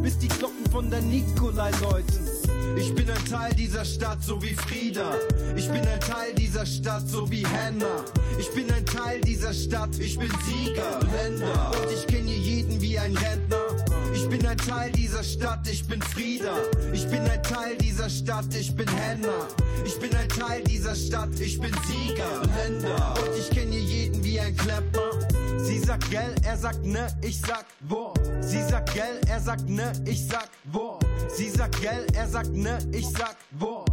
Bis 0.02 0.18
die 0.18 0.28
Glocken 0.28 0.66
von 0.72 0.90
der 0.90 1.02
Nikolai 1.02 1.72
läuten. 1.82 2.39
Ich 2.76 2.94
bin 2.94 3.10
ein 3.10 3.26
Teil 3.26 3.54
dieser 3.54 3.86
Stadt, 3.86 4.24
so 4.24 4.42
wie 4.42 4.54
Frieda. 4.54 5.14
Ich 5.56 5.68
bin 5.68 5.82
ein 5.82 6.00
Teil 6.00 6.34
dieser 6.36 6.66
Stadt, 6.66 7.08
so 7.08 7.30
wie 7.30 7.46
Hannah. 7.46 8.06
Ich 8.40 8.50
bin 8.52 8.72
ein 8.72 8.86
Teil 8.86 9.22
dieser 9.22 9.54
Stadt, 9.54 9.98
ich 10.00 10.18
bin 10.18 10.32
Sieger, 10.46 11.00
Länder. 11.12 11.72
Und 11.72 11.92
ich 11.92 12.08
kenne 12.08 12.32
jeden 12.32 12.82
wie 12.82 12.98
ein 12.98 13.16
Rentner. 13.16 13.59
Ich 14.14 14.28
bin 14.28 14.46
ein 14.46 14.58
Teil 14.58 14.92
dieser 14.92 15.24
Stadt, 15.24 15.68
ich 15.68 15.86
bin 15.88 16.02
Frieda. 16.02 16.58
Ich 16.94 17.08
bin 17.08 17.22
ein 17.22 17.42
Teil 17.44 17.76
dieser 17.78 18.10
Stadt, 18.10 18.54
ich 18.54 18.76
bin 18.76 18.88
Hannah. 18.90 19.48
Ich 19.86 20.00
bin 20.00 20.16
ein 20.16 20.30
Teil 20.30 20.64
dieser 20.64 20.96
Stadt, 20.96 21.40
ich 21.40 21.60
bin 21.60 21.72
Sieger, 21.88 22.42
Länder. 22.56 23.14
Und 23.22 23.38
ich 23.38 23.50
kenne 23.50 23.72
hier 23.72 23.82
jeden 23.82 24.24
wie 24.24 24.40
ein 24.40 24.56
Klempner. 24.56 25.12
Sie 25.58 25.80
sagt 25.80 26.10
gell, 26.10 26.34
er 26.44 26.58
sagt 26.58 26.86
ne, 26.86 27.08
ich 27.22 27.40
sag 27.40 27.66
wo. 27.82 28.14
Sie 28.42 28.64
sagt 28.64 28.94
gell, 28.94 29.22
er 29.28 29.40
sagt 29.40 29.70
ne, 29.70 29.92
ich 30.06 30.26
sag 30.26 30.50
wo. 30.66 31.00
Sie 31.36 31.50
sagt 31.50 31.82
gell, 31.82 32.06
er 32.14 32.28
sagt 32.28 32.52
ne, 32.52 32.80
ich 32.92 33.08
sag 33.08 33.36
wo. 33.52 33.86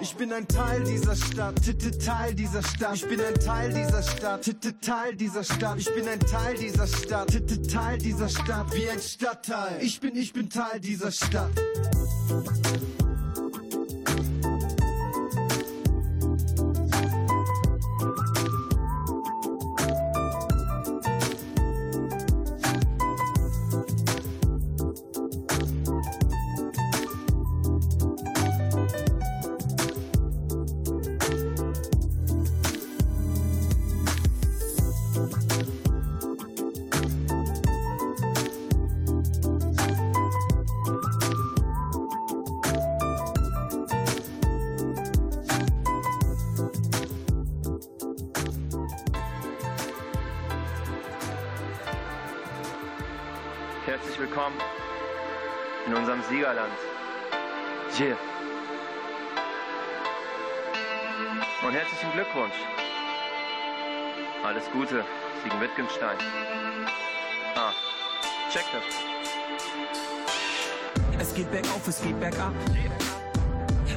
Ich 0.00 0.14
bin 0.14 0.32
ein 0.32 0.46
Teil 0.46 0.84
dieser 0.84 1.16
Stadt, 1.16 1.60
Teil 2.04 2.34
dieser 2.34 2.62
Stadt. 2.62 2.94
Ich 2.94 3.08
bin 3.08 3.20
ein 3.20 3.34
Teil 3.34 3.72
dieser 3.72 4.00
Stadt, 4.00 4.48
Teil 4.80 5.16
dieser 5.16 5.42
Stadt. 5.42 5.78
Ich 5.78 5.92
bin 5.92 6.06
ein 6.08 6.20
Teil 6.20 6.54
dieser 6.54 6.86
Stadt, 6.86 7.28
Teil 7.68 7.98
dieser 7.98 8.28
Stadt. 8.28 8.72
Wie 8.72 8.88
ein 8.88 9.00
Stadtteil. 9.00 9.82
Ich 9.82 10.00
bin, 10.00 10.14
ich 10.14 10.32
bin 10.32 10.48
Teil 10.48 10.78
dieser 10.78 11.10
Stadt. 11.10 11.50
Wittgenstein. 65.76 66.16
Ah, 67.54 67.72
check 68.50 68.64
das. 68.72 68.82
Es 71.20 71.34
geht 71.34 71.50
bergauf, 71.50 71.86
es 71.86 72.00
geht 72.00 72.18
bergab. 72.18 72.54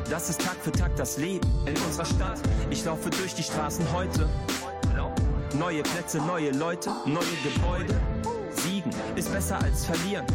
Das 0.10 0.30
ist 0.30 0.42
Tag 0.42 0.58
für 0.62 0.72
Tag 0.74 0.94
das 0.98 1.18
Leben 1.18 1.48
in 1.66 1.78
unserer 1.84 2.06
Stadt. 2.06 2.40
Ich 2.70 2.84
laufe 2.84 3.10
durch 3.10 3.34
die 3.34 3.44
Straßen 3.44 3.86
heute. 3.94 4.28
Neue 5.58 5.82
Plätze, 5.84 6.18
neue 6.20 6.52
Leute, 6.52 6.92
neue 7.06 7.24
Gebäude. 7.44 7.96
Siegen 8.52 8.92
ist 9.16 9.32
besser 9.32 9.62
als 9.62 9.86
verlieren. 9.86 10.26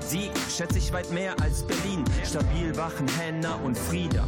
Sieg 0.00 0.32
schätze 0.54 0.78
ich 0.78 0.92
weit 0.92 1.10
mehr 1.10 1.34
als 1.40 1.66
Berlin. 1.66 2.04
Stabil 2.24 2.76
wachen 2.76 3.08
Henna 3.18 3.54
und 3.56 3.78
Frieda. 3.78 4.26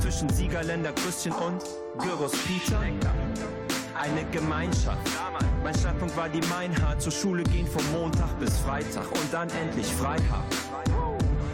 Zwischen 0.00 0.30
Siegerländer 0.30 0.92
Christian 0.92 1.34
und 1.36 1.62
Gyros 1.98 2.32
Peter. 2.46 2.80
Eine 3.94 4.24
Gemeinschaft. 4.30 5.06
Mein 5.62 5.74
Startpunkt 5.74 6.16
war 6.16 6.28
die 6.28 6.40
Meinhard. 6.48 7.00
Zur 7.02 7.12
Schule 7.12 7.42
gehen 7.44 7.66
vom 7.66 7.82
Montag 7.92 8.38
bis 8.38 8.58
Freitag 8.58 9.10
und 9.12 9.32
dann 9.32 9.48
endlich 9.50 9.86
Freiheit. 9.86 10.44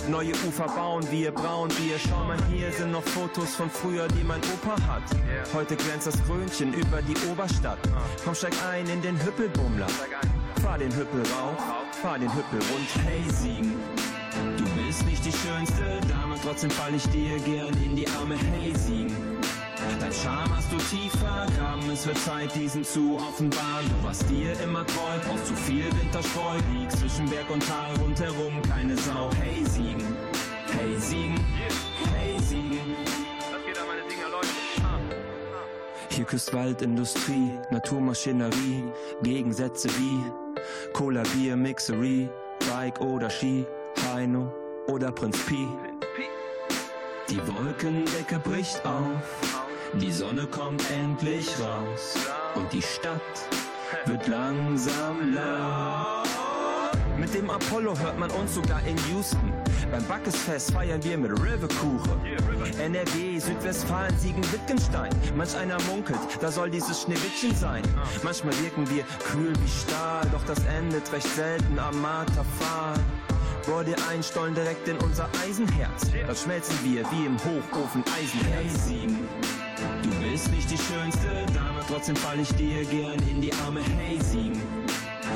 Neue 0.08 0.32
Ufer 0.46 0.66
bauen 0.68 1.04
wir, 1.10 1.32
braun 1.32 1.68
wir. 1.80 1.98
Schau 1.98 2.24
mal, 2.24 2.38
hier 2.48 2.70
sind 2.70 2.92
noch 2.92 3.02
Fotos 3.02 3.56
von 3.56 3.68
früher, 3.68 4.06
die 4.08 4.22
mein 4.22 4.40
Opa 4.54 4.80
hat. 4.86 5.02
Heute 5.52 5.74
glänzt 5.74 6.06
das 6.06 6.22
Krönchen 6.24 6.72
über 6.74 7.02
die 7.02 7.16
Oberstadt. 7.28 7.78
Komm, 8.24 8.34
steig 8.34 8.54
ein 8.70 8.88
in 8.88 9.02
den 9.02 9.20
Hüppelbummler. 9.24 9.88
Fahr 10.62 10.78
den 10.78 10.94
Hüppel 10.94 11.22
rauf, 11.22 11.56
fahr 12.00 12.18
den 12.18 12.32
Hüppel 12.32 12.60
rund. 12.70 12.88
Hey 13.04 13.22
Siegen, 13.30 13.74
du 14.56 14.64
bist 14.80 15.04
nicht 15.06 15.24
die 15.24 15.32
schönste 15.32 16.00
Dame, 16.08 16.36
trotzdem 16.42 16.70
fall 16.70 16.94
ich 16.94 17.06
dir 17.08 17.38
gern 17.40 17.74
in 17.84 17.96
die 17.96 18.06
Arme. 18.10 18.36
Hey 18.36 18.72
Siegen, 18.76 19.35
dein 20.00 20.12
Charme 20.12 20.56
hast 20.56 20.72
du 20.72 20.76
tief 20.76 21.12
vergraben. 21.12 21.90
Es 21.90 22.06
wird 22.06 22.18
Zeit, 22.18 22.54
diesen 22.54 22.84
zu 22.84 23.16
offenbaren. 23.16 23.86
Du 23.88 24.06
warst 24.06 24.28
dir 24.28 24.58
immer 24.60 24.86
treu, 24.86 25.18
brauchst 25.26 25.46
zu 25.46 25.54
viel 25.54 25.84
Winterstreu. 26.00 26.56
Liegst 26.72 26.98
zwischen 26.98 27.28
Berg 27.28 27.48
und 27.50 27.66
Tal, 27.66 27.94
rundherum 28.02 28.62
keine 28.62 28.96
Sau. 28.96 29.30
Hey 29.40 29.64
Siegen, 29.64 30.16
hey 30.78 30.96
Siegen, 30.98 31.38
hey 32.14 32.38
Siegen. 32.40 32.96
Das 33.52 33.64
geht 33.64 33.78
an 33.78 33.86
meine 33.86 34.08
Singer, 34.08 34.28
Leute. 34.30 34.48
Hier 36.10 36.24
küsst 36.24 36.54
Waldindustrie, 36.54 37.50
Naturmaschinerie, 37.70 38.84
Gegensätze 39.22 39.88
wie 39.98 40.22
Cola, 40.94 41.22
Bier, 41.34 41.56
Mixery, 41.56 42.30
Bike 42.70 43.00
oder 43.02 43.28
Ski, 43.28 43.66
Heino 44.08 44.50
oder 44.86 45.12
Prinz 45.12 45.38
Pi. 45.44 45.68
Die 47.28 47.40
Wolkendecke 47.48 48.38
bricht 48.38 48.86
auf, 48.86 49.20
die 49.94 50.12
Sonne 50.12 50.46
kommt 50.46 50.82
endlich 50.90 51.48
raus 51.60 52.14
und 52.54 52.72
die 52.72 52.82
Stadt 52.82 53.20
wird 54.06 54.26
langsam 54.26 55.34
laut. 55.34 56.26
Mit 57.18 57.32
dem 57.32 57.48
Apollo 57.48 57.98
hört 57.98 58.18
man 58.18 58.30
uns 58.30 58.54
sogar 58.54 58.80
in 58.86 58.96
Houston. 59.10 59.52
Beim 59.90 60.04
Backesfest 60.04 60.72
feiern 60.72 61.02
wir 61.02 61.16
mit 61.16 61.30
Riverkuchen. 61.32 62.20
NRW, 62.78 63.38
Südwestfalen, 63.38 64.16
Siegen, 64.18 64.42
Wittgenstein. 64.52 65.10
Manch 65.34 65.56
einer 65.56 65.80
munkelt, 65.82 66.18
da 66.40 66.50
soll 66.50 66.70
dieses 66.70 67.02
Schneewittchen 67.02 67.54
sein. 67.54 67.82
Manchmal 68.22 68.52
wirken 68.60 68.88
wir 68.90 69.04
kühl 69.24 69.52
wie 69.62 69.68
Stahl, 69.68 70.26
doch 70.30 70.44
das 70.44 70.62
endet 70.66 71.10
recht 71.12 71.28
selten 71.34 71.78
am 71.78 72.00
Marterpfahl. 72.02 72.98
Bohr 73.66 73.82
dir 73.82 73.96
ein 74.10 74.22
Stollen 74.22 74.54
direkt 74.54 74.86
in 74.86 74.96
unser 74.98 75.28
Eisenherz. 75.44 76.10
Da 76.26 76.34
schmelzen 76.34 76.76
wir 76.84 77.02
wie 77.10 77.26
im 77.26 77.36
Hochofen 77.38 78.04
Eisenherz. 78.14 78.88
Hey, 78.88 79.65
du 80.02 80.10
bist 80.30 80.50
nicht 80.50 80.70
die 80.70 80.78
schönste 80.78 81.28
Dame, 81.54 81.80
trotzdem 81.88 82.16
fall 82.16 82.38
ich 82.40 82.52
dir 82.54 82.84
gern 82.84 83.18
in 83.28 83.40
die 83.40 83.52
Arme. 83.64 83.80
Hey, 83.96 84.18
Siegen. 84.22 84.60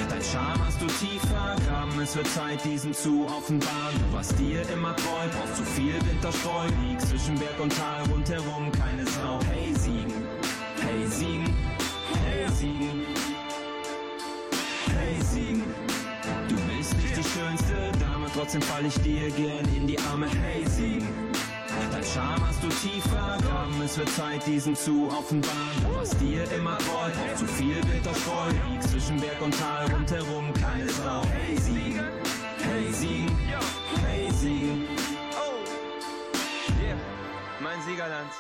Dein 0.08 0.22
Charme 0.22 0.64
hast 0.64 0.80
du 0.80 0.86
tief 0.86 1.20
vergraben, 1.22 2.00
es 2.00 2.14
wird 2.14 2.26
Zeit, 2.28 2.64
diesen 2.64 2.94
zu 2.94 3.26
offenbaren. 3.26 3.94
Du 3.98 4.16
warst 4.16 4.38
dir 4.38 4.62
immer 4.70 4.94
treu, 4.96 5.28
brauchst 5.32 5.56
zu 5.56 5.64
viel 5.64 5.94
Winterstreu, 5.94 6.66
liegst 6.86 7.08
zwischen 7.08 7.34
Berg 7.36 7.58
und 7.60 7.76
Tal, 7.76 8.04
rundherum 8.10 8.70
keine 8.72 9.04
Sau. 9.06 9.40
Hey 9.50 9.74
Siegen, 9.74 10.12
hey 10.80 11.06
Siegen, 11.08 11.54
hey 12.24 12.48
Siegen, 12.52 13.06
hey 14.96 15.22
Siegen. 15.22 15.64
Du 16.48 16.54
bist 16.72 16.96
nicht 16.96 17.16
die 17.16 17.38
schönste 17.38 17.92
Dame, 17.98 18.26
trotzdem 18.34 18.62
fall 18.62 18.84
ich 18.86 18.94
dir 19.02 19.30
gern 19.30 19.64
in 19.76 19.86
die 19.86 19.98
Arme. 19.98 20.28
Hey 20.28 20.64
Siegen. 20.68 21.29
Dein 22.00 22.08
Charme 22.08 22.46
hast 22.48 22.62
du 22.62 22.68
tief 22.68 23.04
vergraben, 23.04 23.82
es 23.84 23.98
wird 23.98 24.08
Zeit, 24.08 24.46
diesen 24.46 24.74
zu 24.74 25.08
offenbaren. 25.08 25.94
Warst 25.94 26.18
dir 26.18 26.50
immer 26.50 26.78
treu, 26.78 26.94
auch 26.94 27.34
zu 27.36 27.44
viel 27.44 27.76
Winterstreu, 27.76 28.48
liegst 28.70 28.88
zwischen 28.88 29.20
Berg 29.20 29.42
und 29.42 29.54
Tal, 29.58 29.86
rundherum 29.92 30.50
keine 30.54 30.88
Sau. 30.88 31.22
Hey 31.26 31.58
Siegen, 31.58 32.00
hey 32.62 32.90
Siegen, 32.90 33.38
hey 34.06 34.32
Siegen. 34.32 34.86
Oh, 35.32 36.82
yeah, 36.82 36.96
mein 37.60 37.82
Siegerland. 37.82 38.30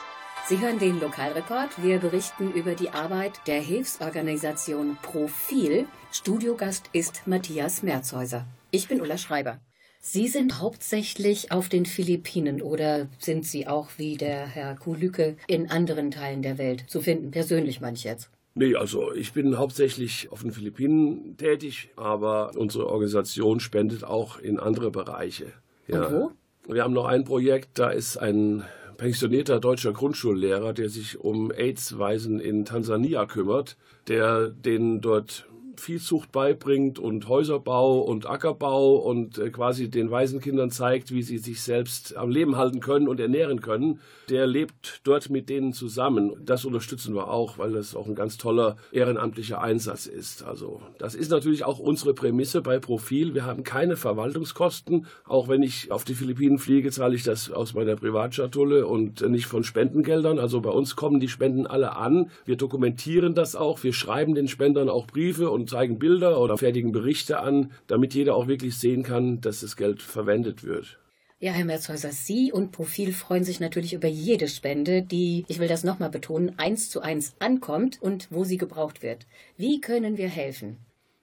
Sie 0.48 0.58
hören 0.58 0.78
den 0.78 0.98
Lokalreport. 0.98 1.82
Wir 1.82 1.98
berichten 1.98 2.52
über 2.52 2.74
die 2.74 2.88
Arbeit 2.88 3.46
der 3.46 3.60
Hilfsorganisation 3.60 4.96
Profil. 5.02 5.86
Studiogast 6.12 6.88
ist 6.94 7.26
Matthias 7.26 7.82
Merzhäuser. 7.82 8.46
Ich 8.70 8.88
bin 8.88 9.02
Ulla 9.02 9.18
Schreiber. 9.18 9.58
Sie 10.02 10.28
sind 10.28 10.60
hauptsächlich 10.60 11.52
auf 11.52 11.68
den 11.68 11.84
Philippinen 11.84 12.62
oder 12.62 13.08
sind 13.18 13.46
Sie 13.46 13.68
auch 13.68 13.90
wie 13.98 14.16
der 14.16 14.46
Herr 14.46 14.74
Kulücke 14.74 15.36
in 15.46 15.70
anderen 15.70 16.10
Teilen 16.10 16.40
der 16.40 16.56
Welt 16.56 16.84
zu 16.88 17.02
finden? 17.02 17.30
Persönlich 17.30 17.82
meine 17.82 17.96
ich 17.96 18.04
jetzt. 18.04 18.30
Nee, 18.54 18.74
also 18.74 19.12
ich 19.12 19.32
bin 19.34 19.58
hauptsächlich 19.58 20.32
auf 20.32 20.40
den 20.42 20.52
Philippinen 20.52 21.36
tätig, 21.36 21.90
aber 21.96 22.52
unsere 22.56 22.88
Organisation 22.88 23.60
spendet 23.60 24.02
auch 24.02 24.38
in 24.38 24.58
andere 24.58 24.90
Bereiche. 24.90 25.52
Ja. 25.86 26.06
Und 26.06 26.14
wo? 26.14 26.30
Wir 26.72 26.82
haben 26.82 26.94
noch 26.94 27.06
ein 27.06 27.24
Projekt, 27.24 27.78
da 27.78 27.90
ist 27.90 28.16
ein 28.16 28.64
pensionierter 28.96 29.60
deutscher 29.60 29.92
Grundschullehrer, 29.92 30.72
der 30.72 30.88
sich 30.88 31.20
um 31.20 31.50
AIDS-Waisen 31.50 32.40
in 32.40 32.64
Tansania 32.64 33.26
kümmert, 33.26 33.76
der 34.08 34.48
denen 34.48 35.00
dort 35.00 35.46
Viehzucht 35.80 36.32
beibringt 36.32 36.98
und 36.98 37.28
Häuserbau 37.28 38.00
und 38.00 38.28
Ackerbau 38.28 38.96
und 38.96 39.38
äh, 39.38 39.50
quasi 39.50 39.90
den 39.90 40.10
Waisenkindern 40.10 40.70
zeigt, 40.70 41.12
wie 41.12 41.22
sie 41.22 41.38
sich 41.38 41.62
selbst 41.62 42.16
am 42.16 42.30
Leben 42.30 42.56
halten 42.56 42.80
können 42.80 43.08
und 43.08 43.18
ernähren 43.18 43.60
können, 43.60 44.00
der 44.28 44.46
lebt 44.46 45.00
dort 45.04 45.30
mit 45.30 45.48
denen 45.48 45.72
zusammen. 45.72 46.36
Das 46.44 46.64
unterstützen 46.64 47.14
wir 47.14 47.28
auch, 47.28 47.58
weil 47.58 47.72
das 47.72 47.96
auch 47.96 48.06
ein 48.06 48.14
ganz 48.14 48.36
toller 48.36 48.76
ehrenamtlicher 48.92 49.60
Einsatz 49.60 50.06
ist. 50.06 50.44
Also 50.44 50.82
das 50.98 51.14
ist 51.14 51.30
natürlich 51.30 51.64
auch 51.64 51.78
unsere 51.78 52.14
Prämisse 52.14 52.62
bei 52.62 52.78
Profil. 52.78 53.34
Wir 53.34 53.44
haben 53.44 53.64
keine 53.64 53.96
Verwaltungskosten. 53.96 55.06
Auch 55.24 55.48
wenn 55.48 55.62
ich 55.62 55.90
auf 55.90 56.04
die 56.04 56.14
Philippinen 56.14 56.58
fliege, 56.58 56.90
zahle 56.90 57.14
ich 57.14 57.24
das 57.24 57.50
aus 57.50 57.74
meiner 57.74 57.96
Privatschatulle 57.96 58.86
und 58.86 59.22
nicht 59.28 59.46
von 59.46 59.64
Spendengeldern. 59.64 60.38
Also 60.38 60.60
bei 60.60 60.70
uns 60.70 60.94
kommen 60.94 61.20
die 61.20 61.28
Spenden 61.28 61.66
alle 61.66 61.96
an. 61.96 62.30
Wir 62.44 62.56
dokumentieren 62.56 63.34
das 63.34 63.56
auch. 63.56 63.82
Wir 63.82 63.92
schreiben 63.92 64.34
den 64.34 64.48
Spendern 64.48 64.88
auch 64.88 65.06
Briefe 65.06 65.50
und 65.50 65.69
zeigen 65.70 65.98
Bilder 65.98 66.40
oder 66.40 66.58
fertigen 66.58 66.92
Berichte 66.92 67.40
an, 67.40 67.72
damit 67.86 68.14
jeder 68.14 68.36
auch 68.36 68.46
wirklich 68.46 68.76
sehen 68.76 69.02
kann, 69.02 69.40
dass 69.40 69.60
das 69.60 69.76
Geld 69.76 70.02
verwendet 70.02 70.64
wird. 70.64 71.00
Ja, 71.42 71.52
Herr 71.52 71.64
Merzhäuser, 71.64 72.12
Sie 72.12 72.52
und 72.52 72.70
Profil 72.70 73.14
freuen 73.14 73.44
sich 73.44 73.60
natürlich 73.60 73.94
über 73.94 74.08
jede 74.08 74.46
Spende, 74.46 75.02
die, 75.02 75.46
ich 75.48 75.58
will 75.58 75.68
das 75.68 75.84
nochmal 75.84 76.10
betonen, 76.10 76.58
eins 76.58 76.90
zu 76.90 77.00
eins 77.00 77.34
ankommt 77.38 77.96
und 78.02 78.28
wo 78.30 78.44
sie 78.44 78.58
gebraucht 78.58 79.02
wird. 79.02 79.26
Wie 79.56 79.80
können 79.80 80.18
wir 80.18 80.28
helfen? 80.28 80.76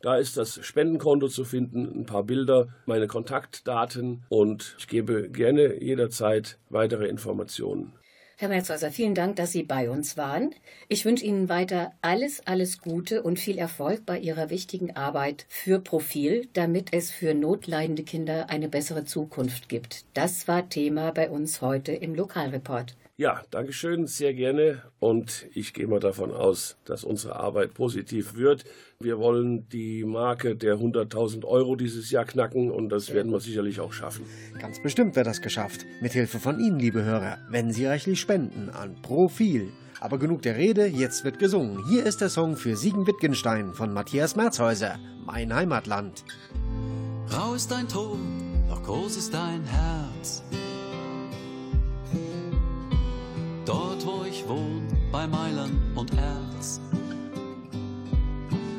Da 0.02 0.18
ist 0.18 0.38
das 0.38 0.60
Spendenkonto 0.64 1.28
zu 1.28 1.44
finden, 1.44 2.02
ein 2.02 2.06
paar 2.06 2.24
Bilder, 2.24 2.68
meine 2.86 3.08
Kontaktdaten 3.08 4.24
und 4.30 4.76
ich 4.78 4.88
gebe 4.88 5.30
gerne 5.30 5.82
jederzeit 5.82 6.60
weitere 6.70 7.08
Informationen. 7.08 7.94
Herr 8.40 8.50
Merzhäuser, 8.50 8.92
vielen 8.92 9.16
Dank, 9.16 9.38
dass 9.38 9.52
Sie 9.52 9.64
bei 9.64 9.90
uns 9.90 10.16
waren. 10.16 10.54
Ich 10.90 11.06
wünsche 11.06 11.26
Ihnen 11.26 11.50
weiter 11.50 11.94
alles, 12.04 12.46
alles 12.46 12.80
Gute 12.80 13.24
und 13.24 13.40
viel 13.40 13.58
Erfolg 13.58 14.06
bei 14.06 14.20
Ihrer 14.20 14.52
wichtigen 14.52 14.96
Arbeit 14.96 15.48
für 15.50 15.80
Profil, 15.80 16.48
damit 16.54 16.94
es 16.94 17.10
für 17.10 17.34
notleidende 17.34 18.04
Kinder 18.04 18.52
eine 18.52 18.70
bessere 18.70 19.06
Zukunft 19.06 19.70
gibt. 19.70 20.06
Das 20.14 20.48
war 20.48 20.70
Thema 20.70 21.12
bei 21.12 21.32
uns 21.32 21.62
heute 21.62 21.94
im 21.94 22.14
Lokalreport. 22.14 22.96
Ja, 23.20 23.42
Dankeschön, 23.50 24.06
sehr 24.06 24.36
gerne. 24.36 24.84
Und 25.00 25.48
ich 25.56 25.74
gehe 25.74 25.88
mal 25.88 26.00
davon 26.00 26.32
aus, 26.32 26.78
dass 26.86 27.04
unsere 27.04 27.36
Arbeit 27.36 27.74
positiv 27.74 28.36
wird. 28.36 28.64
Wir 29.00 29.18
wollen 29.18 29.68
die 29.70 30.04
Marke 30.04 30.56
der 30.56 30.76
100.000 30.76 31.44
Euro 31.44 31.76
dieses 31.76 32.12
Jahr 32.12 32.26
knacken 32.26 32.70
und 32.70 32.90
das 32.90 33.12
werden 33.16 33.32
wir 33.32 33.40
sicherlich 33.40 33.80
auch 33.80 33.92
schaffen. 33.92 34.24
Ganz 34.60 34.80
bestimmt 34.84 35.16
wird 35.16 35.26
das 35.26 35.42
geschafft. 35.42 35.84
Mit 36.00 36.14
Hilfe 36.14 36.38
von 36.38 36.60
Ihnen, 36.60 36.78
liebe 36.78 37.04
Hörer, 37.04 37.40
wenn 37.50 37.72
Sie 37.72 37.88
reichlich 37.88 38.22
spenden 38.22 38.70
an 38.70 39.02
Profil. 39.02 39.72
Aber 40.00 40.20
genug 40.20 40.44
der 40.44 40.56
Rede, 40.56 40.86
jetzt 40.86 41.26
wird 41.26 41.40
gesungen. 41.40 41.84
Hier 41.90 42.06
ist 42.06 42.22
der 42.22 42.30
Song 42.30 42.56
für 42.56 42.76
Siegen 42.76 43.08
Wittgenstein 43.08 43.74
von 43.74 43.94
Matthias 43.94 44.36
Merzhäuser, 44.36 45.00
Mein 45.26 45.52
Heimatland. 45.56 46.24
Rau 47.32 47.56
ist 47.56 47.72
dein 47.72 47.88
Ton, 47.88 48.20
doch 48.70 48.84
groß 48.84 49.18
ist 49.18 49.34
dein 49.34 49.64
Herz. 49.64 50.44
Dort, 53.68 54.06
wo 54.06 54.24
ich 54.24 54.48
wohne, 54.48 54.88
bei 55.12 55.28
Mailand 55.28 55.74
und 55.94 56.10
Erz. 56.14 56.80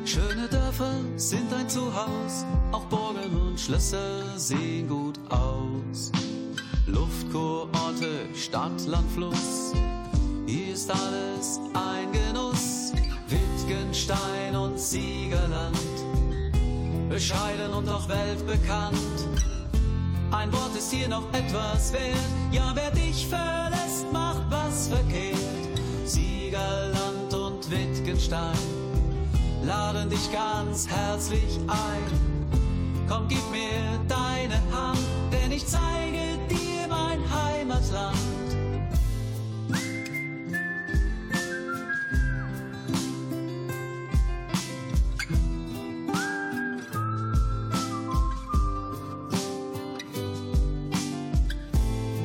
Schöne 0.07 0.49
Dörfer 0.49 0.95
sind 1.16 1.53
ein 1.53 1.68
Zuhause, 1.68 2.47
auch 2.72 2.84
Burgen 2.86 3.36
und 3.36 3.61
Schlösser 3.61 4.39
sehen 4.39 4.89
gut 4.89 5.20
aus. 5.28 6.11
Luftkurorte, 6.86 8.34
Stadt, 8.34 8.86
Land, 8.86 9.11
Fluss, 9.12 9.74
hier 10.47 10.72
ist 10.72 10.91
alles 10.91 11.61
ein 11.74 12.11
Genuss. 12.11 12.95
Wittgenstein 13.28 14.57
und 14.57 14.80
Siegerland, 14.80 15.76
bescheiden 17.11 17.74
und 17.74 17.86
doch 17.86 18.09
weltbekannt. 18.09 18.97
Ein 20.30 20.51
Wort 20.51 20.74
ist 20.74 20.91
hier 20.91 21.09
noch 21.09 21.28
etwas 21.34 21.93
wert, 21.93 22.16
ja, 22.53 22.72
wer 22.74 22.91
dich 22.93 23.26
verlässt, 23.26 24.11
macht 24.12 24.38
was 24.79 24.89
verkehrt. 24.89 25.39
Siegerland 26.05 27.35
und 27.35 27.70
Wittgenstein 27.70 28.59
laden 29.64 30.09
dich 30.09 30.33
ganz 30.33 30.87
herzlich 30.89 31.59
ein. 31.66 33.09
Komm, 33.09 33.26
gib 33.29 33.43
mir 33.51 33.99
deine 34.09 34.61
Hand, 34.72 35.01
denn 35.33 35.53
ich 35.53 35.66
zeige 35.66 36.39
dir 36.49 36.87
mein 36.89 37.20
Heimatland. 37.29 38.16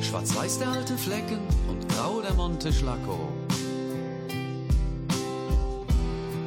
Schwarz-Weiß 0.00 0.58
der 0.58 0.68
alte 0.68 0.96
Flecken 0.96 1.53
und 2.38 2.60
grau 2.60 2.68
der 2.68 2.70
Monte 2.70 2.72
Schlacco. 2.72 3.32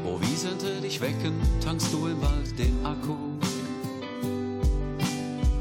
Wo 0.03 0.19
Wiesen 0.21 0.57
dich 0.81 0.99
wecken, 1.01 1.33
tankst 1.63 1.93
du 1.93 2.07
im 2.07 2.21
Wald 2.21 2.57
den 2.57 2.85
Akku. 2.85 3.15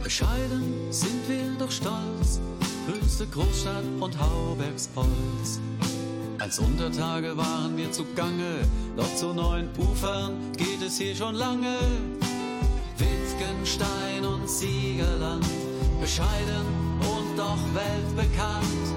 Bescheiden 0.02 0.90
sind 0.90 1.28
wir 1.28 1.56
doch 1.58 1.70
stolz, 1.70 2.40
höchste 2.86 3.26
Großstadt 3.26 3.84
und 4.00 4.18
Haubergsholz. 4.18 5.60
Als 6.38 6.58
Untertage 6.58 7.36
waren 7.36 7.76
wir 7.76 7.90
zugange, 7.90 8.60
doch 8.96 9.14
zu 9.16 9.32
neuen 9.32 9.68
Ufern 9.78 10.52
geht 10.56 10.82
es 10.86 10.98
hier 10.98 11.14
schon 11.14 11.34
lange. 11.34 11.76
Wittgenstein 12.98 14.24
und 14.24 14.48
Siegerland, 14.48 15.46
bescheiden 16.00 16.66
und 17.00 17.38
doch 17.38 17.58
weltbekannt. 17.74 18.95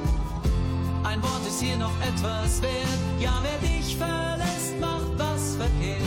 Ein 1.10 1.24
Wort 1.24 1.41
ist 1.47 1.60
hier 1.60 1.76
noch 1.76 1.99
etwas 2.01 2.62
wert, 2.62 2.99
ja, 3.20 3.41
wer 3.41 3.68
dich 3.68 3.97
verlässt, 3.97 4.80
macht 4.80 5.18
was 5.18 5.55
verkehrt. 5.55 6.03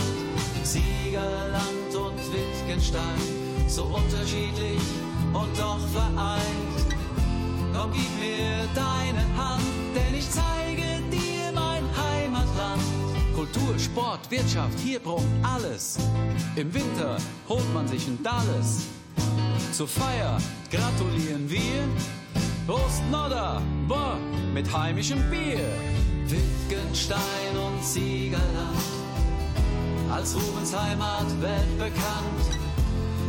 Siegerland 0.62 1.92
und 1.92 2.18
Wittgenstein, 2.32 3.18
so 3.66 3.82
unterschiedlich 3.82 4.80
und 5.32 5.58
doch 5.58 5.80
vereint. 5.88 6.86
Komm, 7.74 7.90
gib 7.92 8.20
mir 8.20 8.68
deine 8.76 9.26
Hand, 9.36 9.64
denn 9.92 10.14
ich 10.14 10.30
zeige 10.30 11.02
dir 11.10 11.50
mein 11.52 11.82
Heimatland. 11.96 12.82
Kultur, 13.34 13.76
Sport, 13.80 14.30
Wirtschaft, 14.30 14.78
hier 14.78 15.00
brummt 15.00 15.26
alles. 15.42 15.98
Im 16.54 16.72
Winter 16.72 17.16
holt 17.48 17.74
man 17.74 17.88
sich 17.88 18.06
ein 18.06 18.22
Dalles. 18.22 18.84
Zur 19.72 19.88
Feier 19.88 20.38
gratulieren 20.70 21.50
wir. 21.50 21.88
Prost 22.68 23.02
Nodder, 23.10 23.60
boah, 23.88 24.16
mit 24.52 24.72
heimischem 24.76 25.18
Bier. 25.30 25.60
Wittgenstein 26.26 27.20
und 27.54 27.84
Siegerland, 27.84 28.42
als 30.10 30.34
Rubens 30.34 30.74
Heimat 30.74 31.26
weltbekannt. 31.40 32.58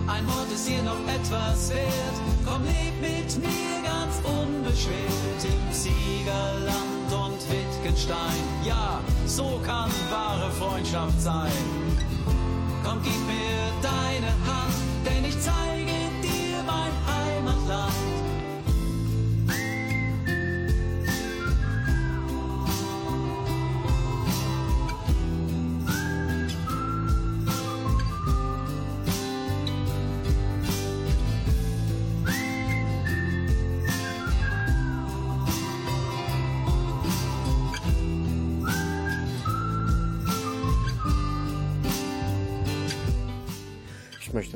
Ein 0.08 0.28
Wort 0.28 0.52
ist 0.54 0.68
hier 0.68 0.84
noch 0.84 1.00
etwas 1.08 1.70
wert, 1.70 2.18
komm 2.46 2.64
leb 2.64 2.94
mit 3.02 3.38
mir 3.40 3.82
ganz 3.84 4.22
unbeschwert 4.24 5.44
im 5.44 5.74
Siegerland 5.74 7.10
und 7.12 7.40
Wittgenstein. 7.50 8.44
Ja, 8.66 9.00
so 9.26 9.60
kann 9.66 9.90
wahre 10.10 10.52
Freundschaft 10.52 11.20
sein. 11.22 11.52
Komm, 12.84 13.00
gib 13.04 13.20
mir 13.28 13.72
deine 13.82 14.32
Hand, 14.46 14.76
denn 15.06 15.26
ich 15.26 15.40
zeige 15.40 15.92
dir 16.22 16.64
mein 16.66 16.92
Heimatland. 17.08 17.33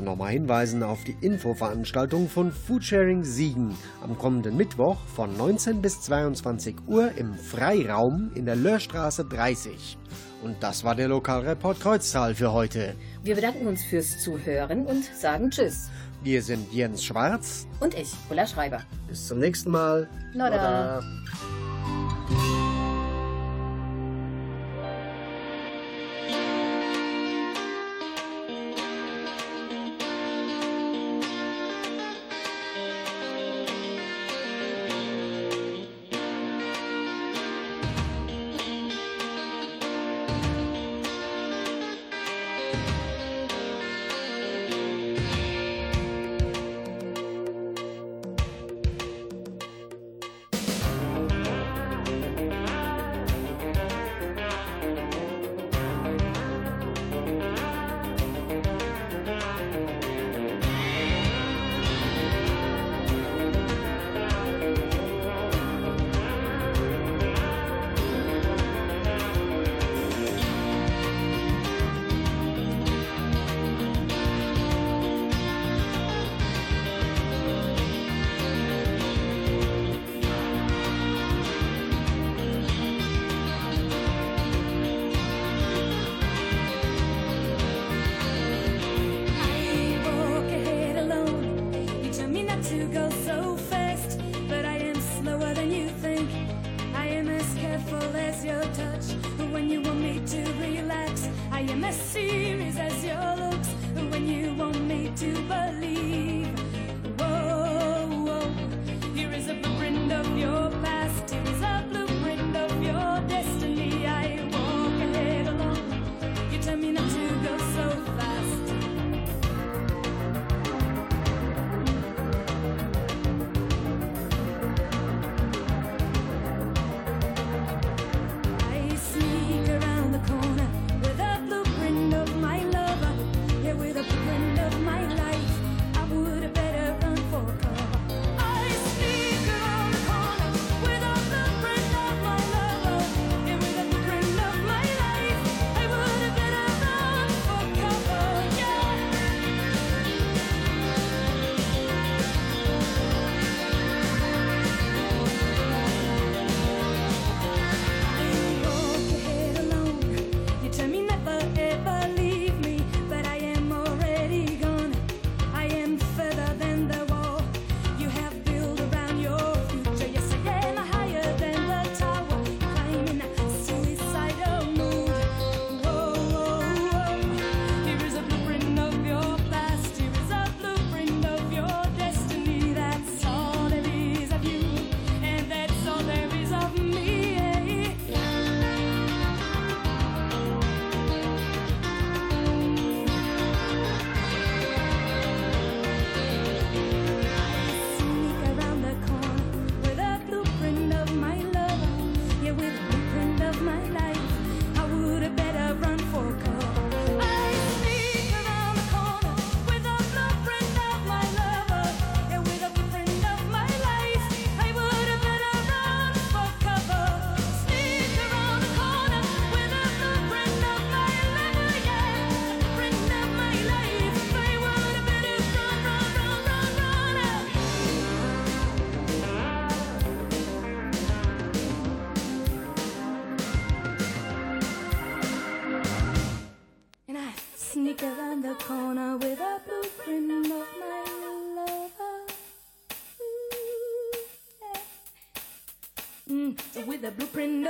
Nochmal 0.08 0.32
hinweisen 0.32 0.84
auf 0.84 1.04
die 1.04 1.18
Infoveranstaltung 1.22 2.30
von 2.30 2.52
Foodsharing 2.52 3.24
Siegen 3.24 3.76
am 4.02 4.18
kommenden 4.18 4.56
Mittwoch 4.56 4.98
von 5.16 5.36
19 5.38 5.82
bis 5.82 6.02
22 6.02 6.76
Uhr 6.88 7.12
im 7.18 7.34
Freiraum 7.36 8.32
in 8.34 8.46
der 8.46 8.56
Löhrstraße 8.56 9.26
30. 9.26 9.98
Und 10.44 10.64
das 10.64 10.84
war 10.84 10.96
der 10.96 11.10
Lokalreport 11.10 11.80
Kreuztal 11.80 12.34
für 12.34 12.54
heute. 12.54 12.96
Wir 13.24 13.36
bedanken 13.36 13.68
uns 13.68 13.84
fürs 13.84 14.24
Zuhören 14.24 14.86
und 14.86 15.04
sagen 15.04 15.50
Tschüss. 15.50 15.90
Wir 16.24 16.42
sind 16.42 16.72
Jens 16.74 17.04
Schwarz 17.04 17.68
Und 17.80 17.94
ich, 17.94 18.12
Ulla 18.30 18.48
Schreiber. 18.48 18.82
Bis 19.08 19.28
zum 19.28 19.40
nächsten 19.40 19.72
Mal. 19.72 20.08
Nodda. 20.34 21.02
sneak 21.02 21.67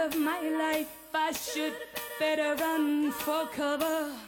of 0.08 0.18
my 0.18 0.42
life, 0.50 0.88
I 1.14 1.32
should 1.34 1.74
better 2.20 2.56
run 2.56 3.12
for 3.12 3.46
cover. 3.48 4.27